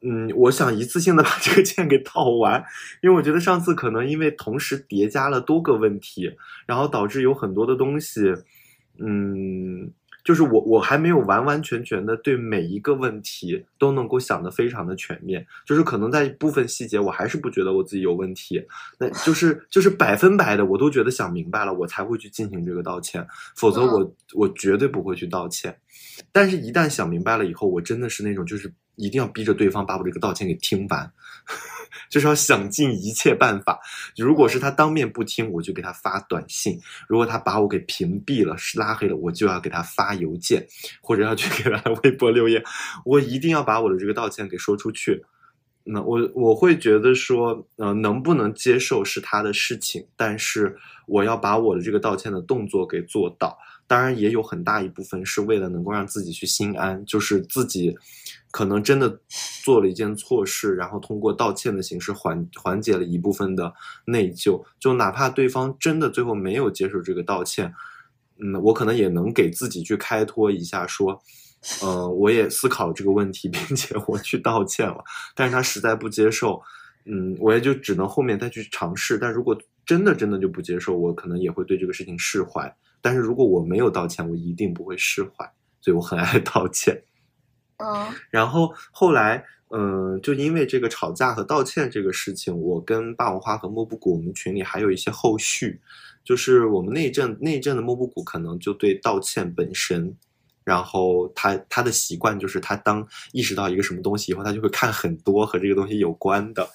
[0.00, 2.64] 嗯，我想一次性的把这个歉给套完，
[3.02, 6.30] 因为我觉得上次可能因为同时叠加了多个问题，
[6.66, 8.32] 然后导致有很多的东西，
[9.00, 9.90] 嗯，
[10.22, 18.64] 就是我我还没有完完全全的对每一个问题都能够想得非常的全面，就是可能在部分细节我还是不觉得我自己有问题，
[19.00, 23.26] 那就是就是百分百的我都觉得想明白了，我才会去进行这个道歉，
[23.56, 25.76] 否则我我绝对不会去道歉，
[26.30, 28.72] 但是一旦想明白了以后，我真的是那种就是。
[28.98, 31.10] 一定要逼着对方把我这个道歉给听完，
[32.10, 33.78] 就是要想尽一切办法。
[34.16, 36.74] 如果是他当面不听，我就给他发短信；
[37.08, 40.66] 如果他把我给屏蔽了、是拉黑了，我就要给他发邮件，
[41.00, 42.62] 或者要去给他 微博留言。
[43.04, 45.24] 我一定要把我的这个道歉给说出去。
[45.90, 50.76] 那我我会觉得说，呃，能不能接受是他的事情，但是
[51.06, 53.56] 我要把我的这个道歉的动作给做到。
[53.86, 57.96] 当然，也有很大一部分是为了能够让自己去心安，就是自己。
[58.50, 59.20] 可能真的
[59.62, 63.72] 做了一件错事，然后通过道歉的形式缓缓解了一部分的
[64.06, 64.64] 内疚。
[64.78, 67.72] 就哪怕对方真的最后没有接受这个道歉，
[68.38, 71.22] 嗯，我可能也能给自己去开脱一下，说，
[71.82, 75.04] 呃，我也思考这个问题， 并且我去道歉了。
[75.34, 76.62] 但是他实在不接受，
[77.04, 79.18] 嗯，我也就只能后面再去尝试。
[79.18, 82.74] 但如果真的真的就不接受，我可能也会对这个事情释怀。
[83.00, 85.52] 但是如果我没有道歉，我一定不会释怀。
[85.80, 87.02] 所以我很爱道歉。
[87.78, 95.80] 嗯，然后后来，嗯，就因为这个吵架和道歉这个事情，我跟霸王花和莫布谷，我们群里还有一些后续，
[96.24, 100.12] 就是我们那一阵那一阵的莫布谷可能就对道歉本身，
[100.64, 106.68] 然后他他的习惯就是他当意识到一个什么东西以后，他就会看很多和这个东西有关的，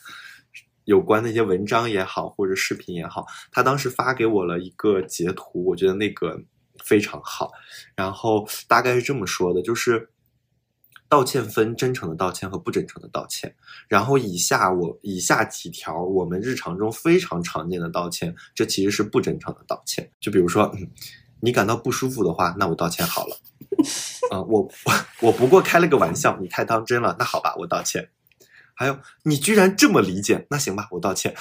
[0.85, 6.41] 有关的一些文章也好，或者视频也好，他当时发给我了一个截图，我觉得那个
[6.85, 7.51] 非常好，
[7.93, 10.07] 然后大概是这么说的，就是。
[11.09, 13.55] 道歉分真诚的道歉和不真诚的道歉，
[13.87, 20.09] 然后以下我以下几条我们日常中非常常见的道歉，这其实是不真诚的道歉。
[20.19, 20.75] 就比如说，
[21.41, 23.37] 你感到不舒服的话，那我道歉好了。
[24.31, 24.71] 啊， 我
[25.21, 28.09] 我不过开了个玩笑，你太当真了，那好吧，我道歉。
[28.73, 31.35] 还有，你居然这么理解，那行吧，我道歉。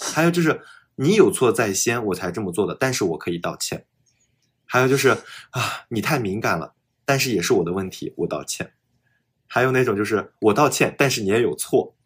[0.00, 0.62] 还有就是
[0.94, 3.84] 你有错在先，我才这么做的，但是我可以道歉。
[4.64, 5.10] 还有就是
[5.50, 6.74] 啊，你太敏感了，
[7.08, 8.70] 但是也是我的问题，我道歉。
[9.46, 11.96] 还有那种就是我道歉，但是你也有错，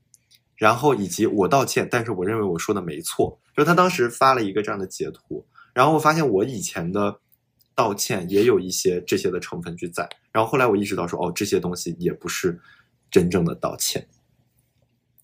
[0.54, 3.40] 然后以及我道歉，但是我认为我说的没错。
[3.56, 7.18] 就他当时发了一个这样的截图，然后我发现我以前的
[7.74, 10.08] 道歉也有一些这些的成分去在。
[10.30, 12.60] 然后后来我意识到说，哦，这些东西也不是
[13.10, 14.06] 真正的道歉。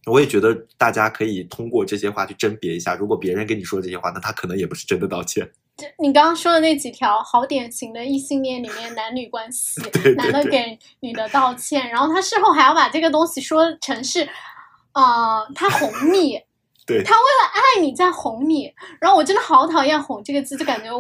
[0.07, 5.49] 我也觉得大家可以通过这些话去甄别一下，如果别人跟你说这些话，那他可能也不是真的道歉。
[5.99, 9.81] 你刚刚说的那几条，好典型的异性恋里面男女关系，
[10.17, 14.29] 男的给女的道歉，然后他事后还要把这个东西说成是，
[14.93, 16.41] 呃，他哄你，
[16.87, 20.91] 对，他为了爱你在哄你，然后我真的好讨厌“哄”这个字，就感觉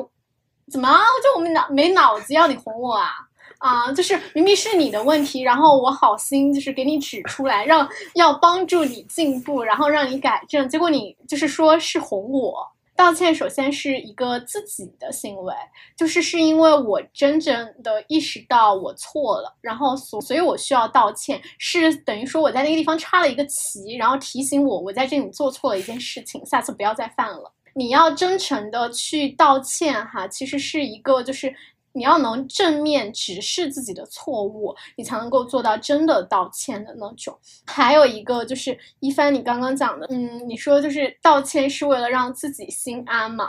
[0.70, 0.88] 怎么
[1.22, 3.10] 就我们脑没脑子要你哄我啊
[3.58, 12.64] 啊，就是明明是你的问题，然后我好心就是给你指出来，让要帮助你进步，然后让你改正，结果你就是说是哄我。
[12.98, 15.54] 道歉首先是一个自己的行为，
[15.96, 27.52] 就是是因为我真正的意识到我错了，然后所所以我需要道歉，是等于说我在那个地方插了一个旗，然后提醒我我在这里做错了一件事情，下次不要再犯了。
[27.76, 31.54] 你要真诚的去道歉哈，其实是一个就是。
[31.98, 37.36] 你要能正面直视自己的错误，你才能够做到真的道歉的那种。
[37.66, 43.48] 还有一个就是一帆，你刚刚讲的，嗯，你说就是道歉是为了让自己心安嘛？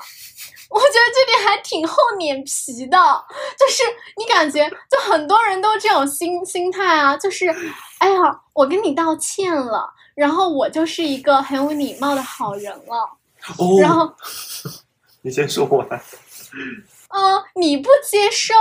[0.70, 2.98] 我觉得这点还挺厚脸皮的，
[3.58, 3.84] 就是
[4.18, 7.48] 你感觉就很多人都这种心心态啊，就是
[8.00, 13.18] 哎呀，我跟你道歉了，然后我就是一个很有礼貌的好人了。
[13.58, 14.12] 哦，然后，
[15.22, 15.88] 你先说完。
[17.10, 18.54] 嗯，你不接受，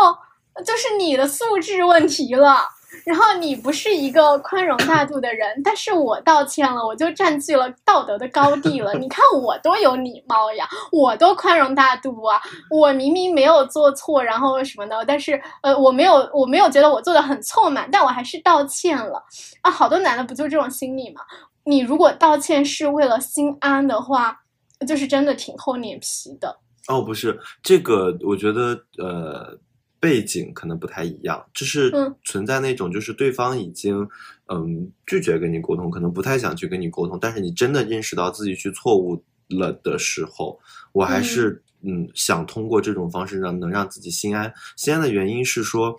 [0.65, 2.69] 就是你的素质问题了。
[3.05, 8.95] 然后你不是一个宽容大度的人，但是我道歉了，我就占据了道德的高地了。
[8.95, 12.41] 你看我多有礼貌呀，我多宽容大度啊！
[12.71, 19.23] 我明明没有做错，然后什么的，但是呃，我没有，我没有觉得我做的很错嘛，但我还是道歉了
[19.61, 19.71] 啊！
[19.71, 21.21] 好多男的不就这种心理嘛？
[21.65, 24.41] 你如果道歉是为了心安的话，
[24.87, 26.59] 就是真的挺厚脸皮的。
[26.89, 29.59] 哦，不是这个，我觉得呃。
[30.01, 31.91] 背景可能不太一样，就是
[32.25, 34.09] 存在那种，就是对方已经
[34.47, 40.57] 嗯拒绝跟你沟通，可能不太想去跟你沟通，但是你真的认识到自己去错误了的时候，
[40.93, 44.55] 我还是嗯想通过这种方式让能让自己心安。
[44.77, 45.97] 心安的原因是说，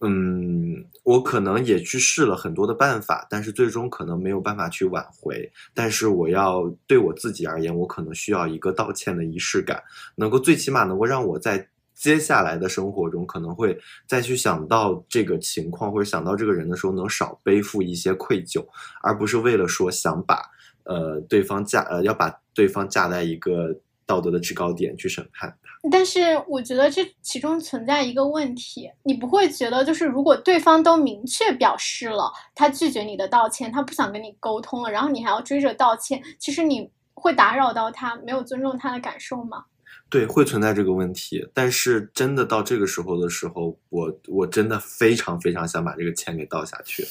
[0.00, 5.50] 嗯，我可能也去试了很多的办法，但是最终可能没有办法去挽回。
[5.74, 9.82] 但是我要对我自己而言，我可能需要一个道歉的仪式感，
[10.16, 11.68] 能够最起码能够让我在。
[11.92, 18.66] 接下来的生活中，可能会再去想到这个情况或者想到这个人的时候，能少背负一些愧疚，
[19.02, 20.40] 而不是为了说想把
[20.84, 25.54] 呃对方架呃要把对方架在一个道德的制高点去审判。
[25.90, 39.64] 但是我觉得这其中存在一个问题，你不会觉得就是如果对方都明确表示了他拒绝你的道歉，他不想跟你沟通了，然后你还要追着道歉，其实你会打扰到他，没有尊重他的感受吗？
[40.10, 47.06] 对，会存在这个问题，但是真的到这个时候的时候，我我真的非常非常想把这个钱给倒下去。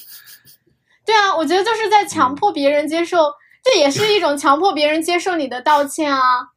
[1.06, 3.34] 对啊，我觉得就是在强迫别人接受，
[3.64, 6.50] 这也是一种强迫别人接受你的道歉啊。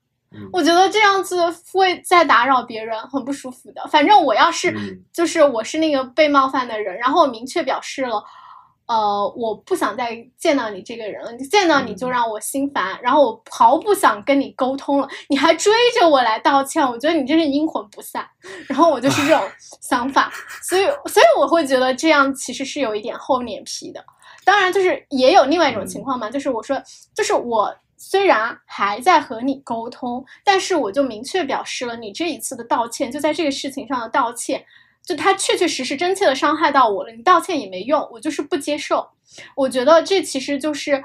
[0.52, 1.36] 我觉得这样子
[1.72, 3.86] 会再打扰别人，很不舒服的。
[3.88, 4.74] 反正我要是
[5.12, 8.22] 就是我是那个被冒犯的人，然后我明确表示了。
[8.84, 11.34] 呃，我不想再见到你这个人了。
[11.50, 15.08] 见到你就让我心烦，然后我毫不想跟你沟通了。
[15.28, 18.26] 你还追着我来道歉，我觉得你真是阴魂不散。
[18.66, 19.40] 然后我就是这种
[19.80, 20.30] 想法，
[20.68, 24.04] 所以，所以我会觉得这样其实是有一点厚脸皮的。
[24.44, 26.76] 当然，就是也有另外一种情况嘛，就是我说，
[27.14, 34.64] 就是我虽然还在和你沟通，但是我就明确表示了，你这一次的道歉就在这个事情上的道歉。
[35.04, 39.08] 就他确确实实真切的伤害到我了，你道歉也没用，我就是不接受。
[39.56, 41.02] 我觉得这其实就是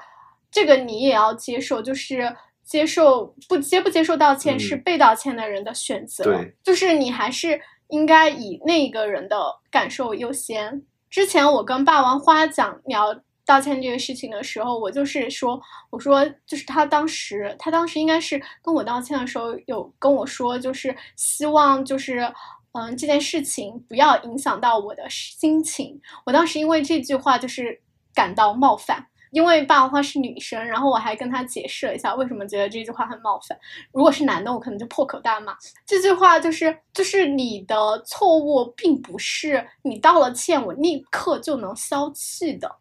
[0.52, 6.24] 这个你也要接受，就是接受不接不接受道歉是被道歉的人的选择，
[6.64, 7.60] 就是你还是
[7.90, 9.38] 应该以那个人的
[9.70, 10.84] 感受优先。
[11.10, 15.60] 之前我跟霸王花讲聊道歉这个事情的时候，我就是说，
[15.90, 22.32] 我说就是他当时他当时应该是跟我道歉的时候有跟我说，就是希望就是。
[22.74, 26.00] 嗯，这件事情不要影响到我的心情。
[26.28, 27.82] 我当时因为这句话就是
[28.14, 33.58] 感到冒犯，因为霸王花是女生，然后我还跟她解释了一下为什么觉得这句话很冒犯。
[33.92, 35.58] 如果是男的，我可能就破口大骂。
[35.88, 42.76] 这句话就是就是你的错误，并不是你道了歉，我立刻就能消气的。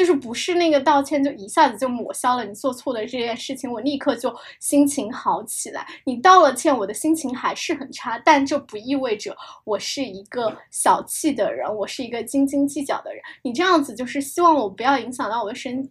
[0.00, 5.86] 就是不是那个道歉就一下子就抹消了你做错的这件事情，我立刻就心情好起来。
[6.06, 13.22] 你道了歉，我的心情还是很差，但这不意味着我是一个小气的人，我是一个斤斤计较的人。
[13.42, 15.86] 你这样子就是希望我不要影响到我的身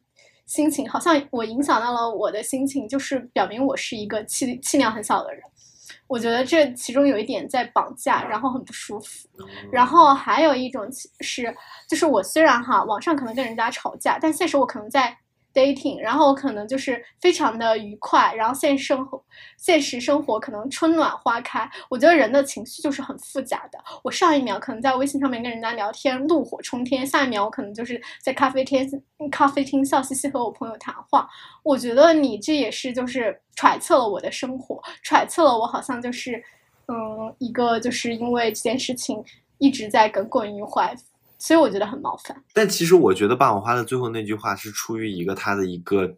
[0.47, 5.43] 心情，好像我影响到了我的心情，就是表明我是一个气气量很小的人。
[6.09, 9.29] 我觉得这其中有一点在绑架，然后很不舒服。
[9.71, 10.85] 然后还有一种
[11.21, 11.55] 是，
[11.87, 15.17] 就是我虽然哈网上可能跟人家吵架，但现实我可能在。
[15.53, 19.21] dating，然后可能就是非常的愉快，然后现生活，
[19.57, 21.69] 现实生活可能春暖花开。
[21.89, 23.79] 我觉得人的情绪就是很复杂的。
[24.03, 28.89] 我上一秒可能在微信上面跟人家聊天，怒火冲天；下一秒我可能就是在咖啡厅，
[29.31, 31.27] 咖啡厅笑嘻嘻和我朋友谈话。
[31.63, 36.43] 我觉得你这也是就是揣测了我的生活，揣测了我好像就是，
[36.87, 39.23] 嗯，一个就是因为这件事情
[39.57, 40.95] 一直在耿耿于怀。
[41.39, 46.13] 所以我觉得很冒犯，但其实我觉得霸王花的最后那句话是出于一个他的一个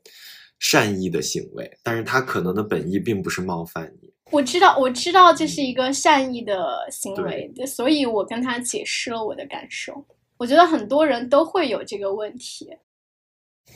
[0.58, 4.12] 善意的行为，但是他可能的本意并不是冒犯你。
[4.32, 10.04] 我知道，我知道这是一个善意的行为，所以我跟他解释了我的感受。
[10.38, 12.76] 我觉得很多人都会有这个问题。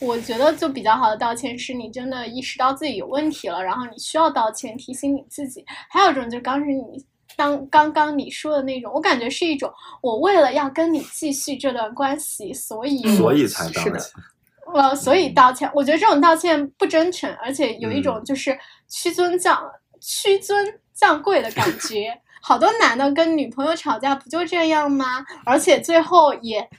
[0.02, 5.64] 我觉得就比较好的道歉是你真的意识到自己有问题了，然后你需要道歉，提醒你自己。
[5.90, 7.06] 还有一种就是刚是你。
[7.36, 9.72] 当刚刚你说的那种，我感觉是一种，
[10.02, 13.94] 我为了要跟你继续这段关系，所以所以才道歉，
[14.74, 15.70] 呃，所以道歉。
[15.74, 18.58] 我觉得这种道歉不真诚，而且有一种就是
[18.90, 19.62] 屈尊降
[20.02, 22.14] 屈尊降贵的感觉。
[22.42, 25.26] 好多男的跟女朋友吵架不就这样吗？
[25.46, 26.70] 而且最后也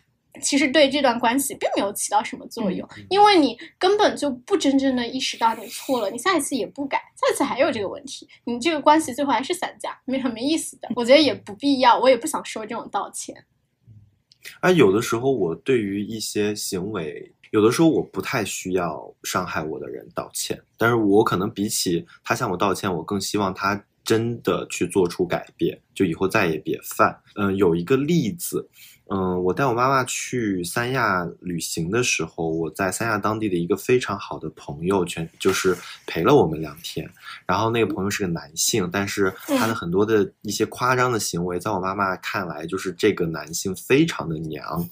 [0.41, 10.89] 其实对这段关系并没有起到什么作用，嗯因为你根本就不真正的意识到你错了，你下一次也不改，下一次还有这个问题，你这个关系最后还是散架，没很没意思的。
[10.97, 13.45] 我觉得也不必要，我也不想说这种道歉。
[14.61, 27.21] 而有的时候，我对于一些行为，有的时候我不太需要伤害我的人道歉，但是我可能比起他向我道歉，我更希望他真的去做出改变，就以后再也别犯。
[27.35, 28.69] 嗯、有一个例子，
[29.09, 35.77] 嗯、我带我妈妈去三亚旅行的时候，我在三亚当地的一个非常好的朋友，全就是
[36.07, 37.09] 陪了我们两天。
[37.47, 44.89] 然后那个朋友是个男性，但是他的很多的一些夸张的行为，在我妈妈看来，就是这个男性非常的娘。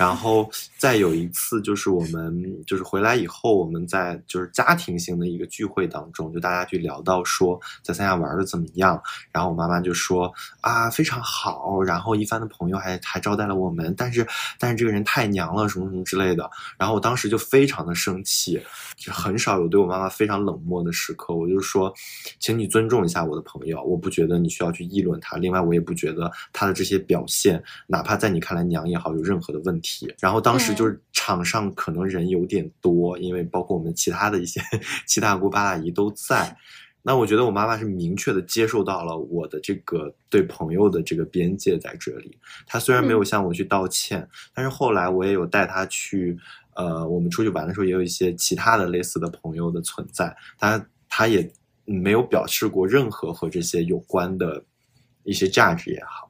[0.00, 8.98] 然后再有一次，就是我们就是回来以后，我们在就是家庭性的一个聚会当中，就大家去聊到说在三亚玩的怎么样，
[9.30, 10.32] 然后我妈妈就说
[10.62, 14.26] 啊非常好，然后一帆的朋友还还招待了我们，但是
[14.58, 16.50] 但是这个人太娘了，什么什么之类的。
[16.78, 18.58] 然后我当时就非常的生气，
[18.96, 21.34] 就很少有对我妈妈非常冷漠的时刻。
[21.34, 21.92] 我就说，
[22.38, 25.36] 请你尊重一下我的朋友，我不觉得你需要去议论他。
[25.36, 29.89] 另外，我也不觉得他的这些表现，哪怕在你看来娘也好，有任何的问题。
[30.18, 34.60] 然后当时就是场上可能人有点多，因为包括我们其他的一些
[35.06, 36.56] 七大姑八大姨都在。
[37.02, 42.38] 那我觉得我妈妈是明确的接受到了我的这个对朋友的这个边界在这里。
[42.66, 46.36] 她虽然没有向我去道歉，但是后来我也有带她去，
[46.74, 51.50] 呃，我们出去玩的时候也有一些其他的类似的朋友的存在，她她也
[51.86, 54.62] 没有表示过任何和这些有关的
[55.24, 56.29] 一些价值也好。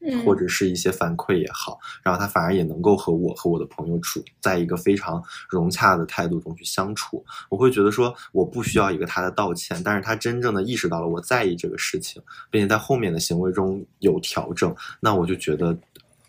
[0.00, 7.24] 嗯，或者是一些反馈也好，然后他反而也能够和我和我的朋友处在一个非常融洽的态度中去相处。
[7.48, 15.76] 我会觉得说，我不需要一个他的道歉，但是他真正的意识到了我在意这个事情，并且在后面的行为中有调整，那我就觉得，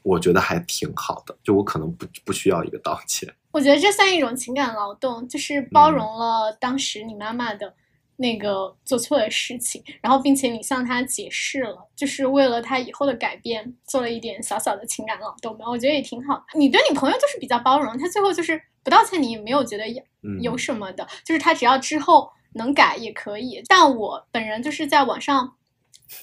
[0.04, 1.38] 我觉得还挺好的。
[1.44, 3.32] 就我可能不不需要一个道歉。
[3.52, 7.74] 我觉得这算一种情感劳动，就是包容了当时你妈妈的
[8.20, 15.66] 那个做错的事情，然后并且你向他解释了，就是为了他以后的改变做了一点小小的情感劳动吧。
[15.68, 16.46] 我觉得也挺好。
[16.54, 19.86] 你对你朋友就是比较包容，他最后就是不道歉，你也没有觉得
[20.42, 23.64] 有什么的，就是他只要之后能改也可以。
[23.68, 25.56] 但我本人就是在网上。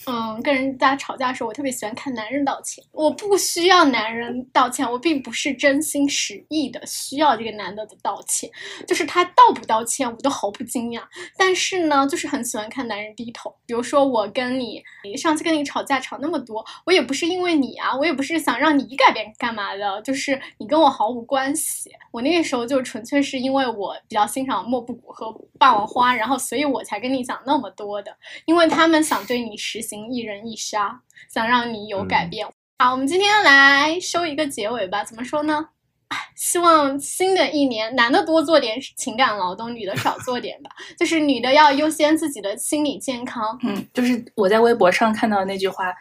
[0.06, 2.84] 嗯，跟人家吵架的时候，我特别喜欢看男人道歉。
[2.92, 8.50] 我不需要男人道歉，我并不是真心实意的需要这个男的的道歉，
[8.86, 11.02] 就是他道不道歉，我都毫不惊讶。
[11.36, 13.54] 但是呢，就是很喜欢看男人低头。
[13.66, 21.90] 比如说，我跟你你上次跟你吵架吵那么多，我也不是因为你啊，我也不是想让你改变干嘛的，就是你跟我毫无关系。
[22.10, 31.00] 我那个时候就纯粹是因为我比较欣赏莫布谷和霸王花，然后所以我才跟你讲那么多的，因为他们想对你实行一人一杀，
[31.32, 32.46] 想让你有改变。
[32.78, 35.02] 好，我们今天来收一个结尾吧。
[35.02, 35.68] 怎么说呢？
[36.08, 40.70] 唉希望新的一年，男的多做点情感劳动，女的少做点吧。
[40.96, 43.58] 就是女的要优先自己的心理健康。
[43.64, 45.92] 嗯，就是我在微博上看到那句话，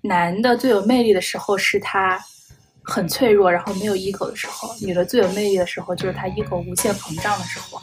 [0.00, 2.18] 男的最有魅力的时候是他
[2.82, 7.80] 很脆弱，然后没有 ego 的时候；女的最有魅力的时候就是他 ego 无限膨胀的时候。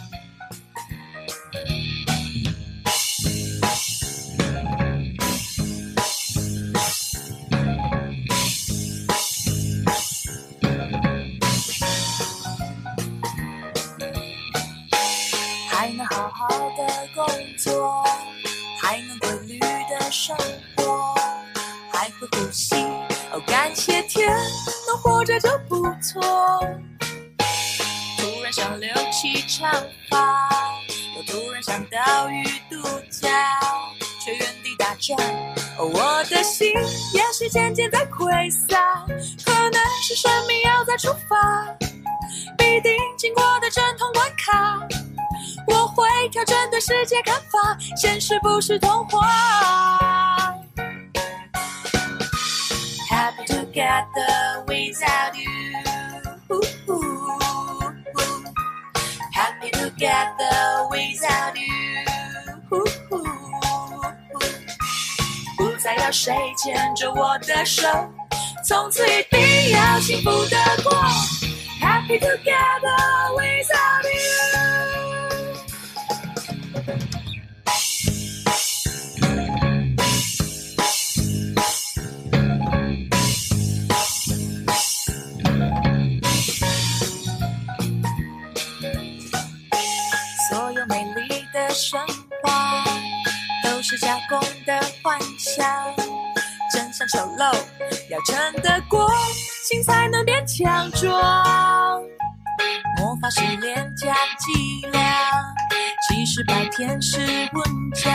[16.39, 16.47] 好
[16.77, 18.01] 的工作，
[18.81, 20.33] 还能规律的生
[20.77, 21.13] 活，
[21.91, 22.75] 还会呼吸。
[23.33, 24.33] 哦，感谢天，
[24.87, 26.21] 能活着就不错。
[28.17, 29.69] 突然想留起长
[30.09, 30.49] 发，
[31.17, 33.59] 又突然想岛屿度假，
[34.23, 35.19] 却原地打转。
[35.77, 36.71] 哦，我的心
[37.13, 38.79] 也许渐渐在溃散，
[39.43, 41.65] 可能是生命要再出发，
[42.57, 44.79] 必定经过的阵痛关卡。
[45.67, 50.55] 我会调整对世界看法，现实不是童话。
[53.09, 55.47] Happy together without you.
[59.33, 61.67] Happy together without you.
[65.57, 67.87] 不再要谁牵着我的手，
[68.65, 70.91] 从此一定要幸福的过。
[71.80, 72.96] Happy together
[73.36, 74.18] without you.
[90.50, 91.98] 所有美丽的神
[92.42, 92.84] 话
[93.64, 95.66] 都是加工的幻想，
[96.72, 97.52] 真相丑陋
[98.10, 99.10] 要撑得过，
[99.69, 102.01] 心才能变强壮。
[102.97, 104.99] 魔法是廉价伎俩，
[106.07, 107.19] 其实白天是
[107.53, 107.63] 文
[107.93, 108.11] 章。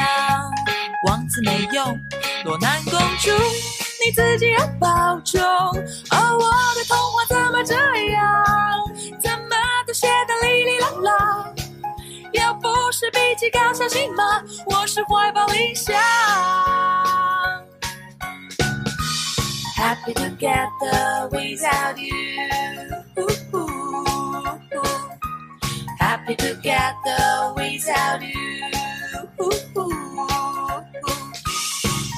[1.06, 1.96] 王子没用，
[2.44, 3.30] 落难公主，
[4.04, 5.40] 你自己要保重。
[6.10, 7.76] 而我的童话怎么这
[8.10, 8.44] 样？
[9.20, 9.54] 怎么
[9.86, 11.52] 都写得哩哩啦啦？
[12.32, 15.94] 要不是比起高小新马，我是怀抱理想。
[19.76, 22.12] Happy together without you.
[25.98, 28.34] Happy together without you.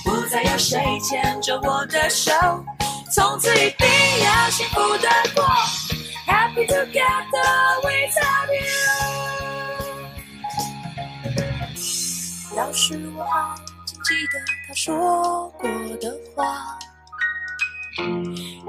[0.05, 2.33] 不再有谁牵着我的手，
[3.13, 3.89] 从此一定
[4.25, 5.45] 要幸福的过。
[6.27, 8.67] Happy together without you.
[12.57, 13.57] 要是我还
[13.87, 15.69] 曾记得他说过
[16.01, 16.79] 的话，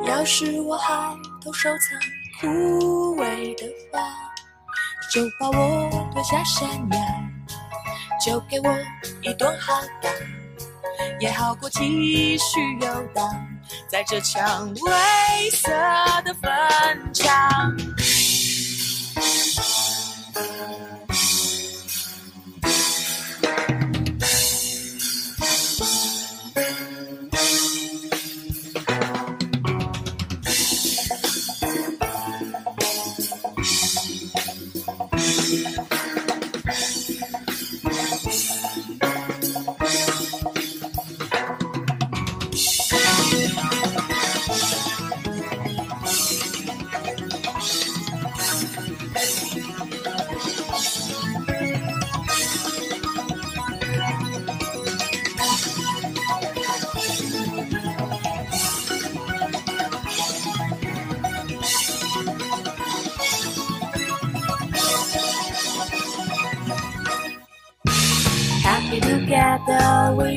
[0.05, 1.99] 要是我还偷收藏
[2.39, 3.99] 枯萎的花，
[5.11, 6.97] 就把我推下山崖，
[8.25, 8.77] 就给我
[9.21, 10.09] 一顿好打，
[11.19, 13.29] 也好过继续游荡
[13.87, 15.71] 在这场灰色
[16.23, 17.75] 的坟场。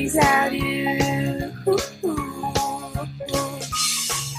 [0.00, 0.86] without you.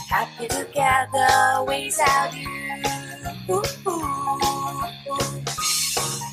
[0.09, 2.47] Happy together without you.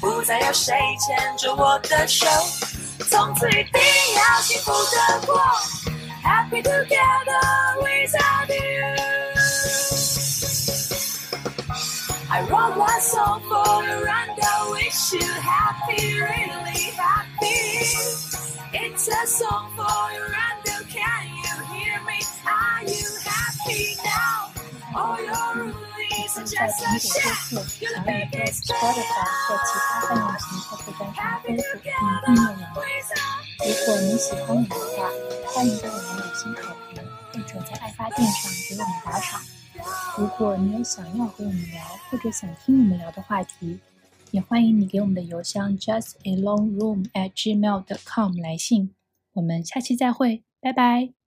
[0.01, 2.26] 不再有谁牵着我的手，
[3.09, 3.80] 从此一定
[4.16, 5.40] 要幸福的过。
[6.22, 7.40] Happy together
[7.80, 8.96] without you.
[12.30, 16.32] I wrote one song for you and I wish you happy, really
[16.72, 16.77] happy.
[16.77, 16.77] It's
[19.11, 22.19] A song for you and can you hear me?
[22.45, 24.52] Are you happy now?
[24.95, 27.26] All your rules are 在 just 苹 a 果 shit.
[27.49, 32.68] 播客、You're the、biggest Spotify 或其他泛用型客户端上分享并订阅我们。
[33.60, 35.10] 如果你喜欢我们的话，
[35.53, 37.03] 欢迎给我们五星好评，
[37.34, 39.41] 或者在爱发电上给我们打赏。
[40.18, 43.80] 如果你有想要和我们聊，或者想听我们聊的话题，
[44.31, 48.94] 也欢迎你给我们的邮箱 just a long room at Gmail.com 来信。
[49.39, 51.18] 我们下期再会，拜拜。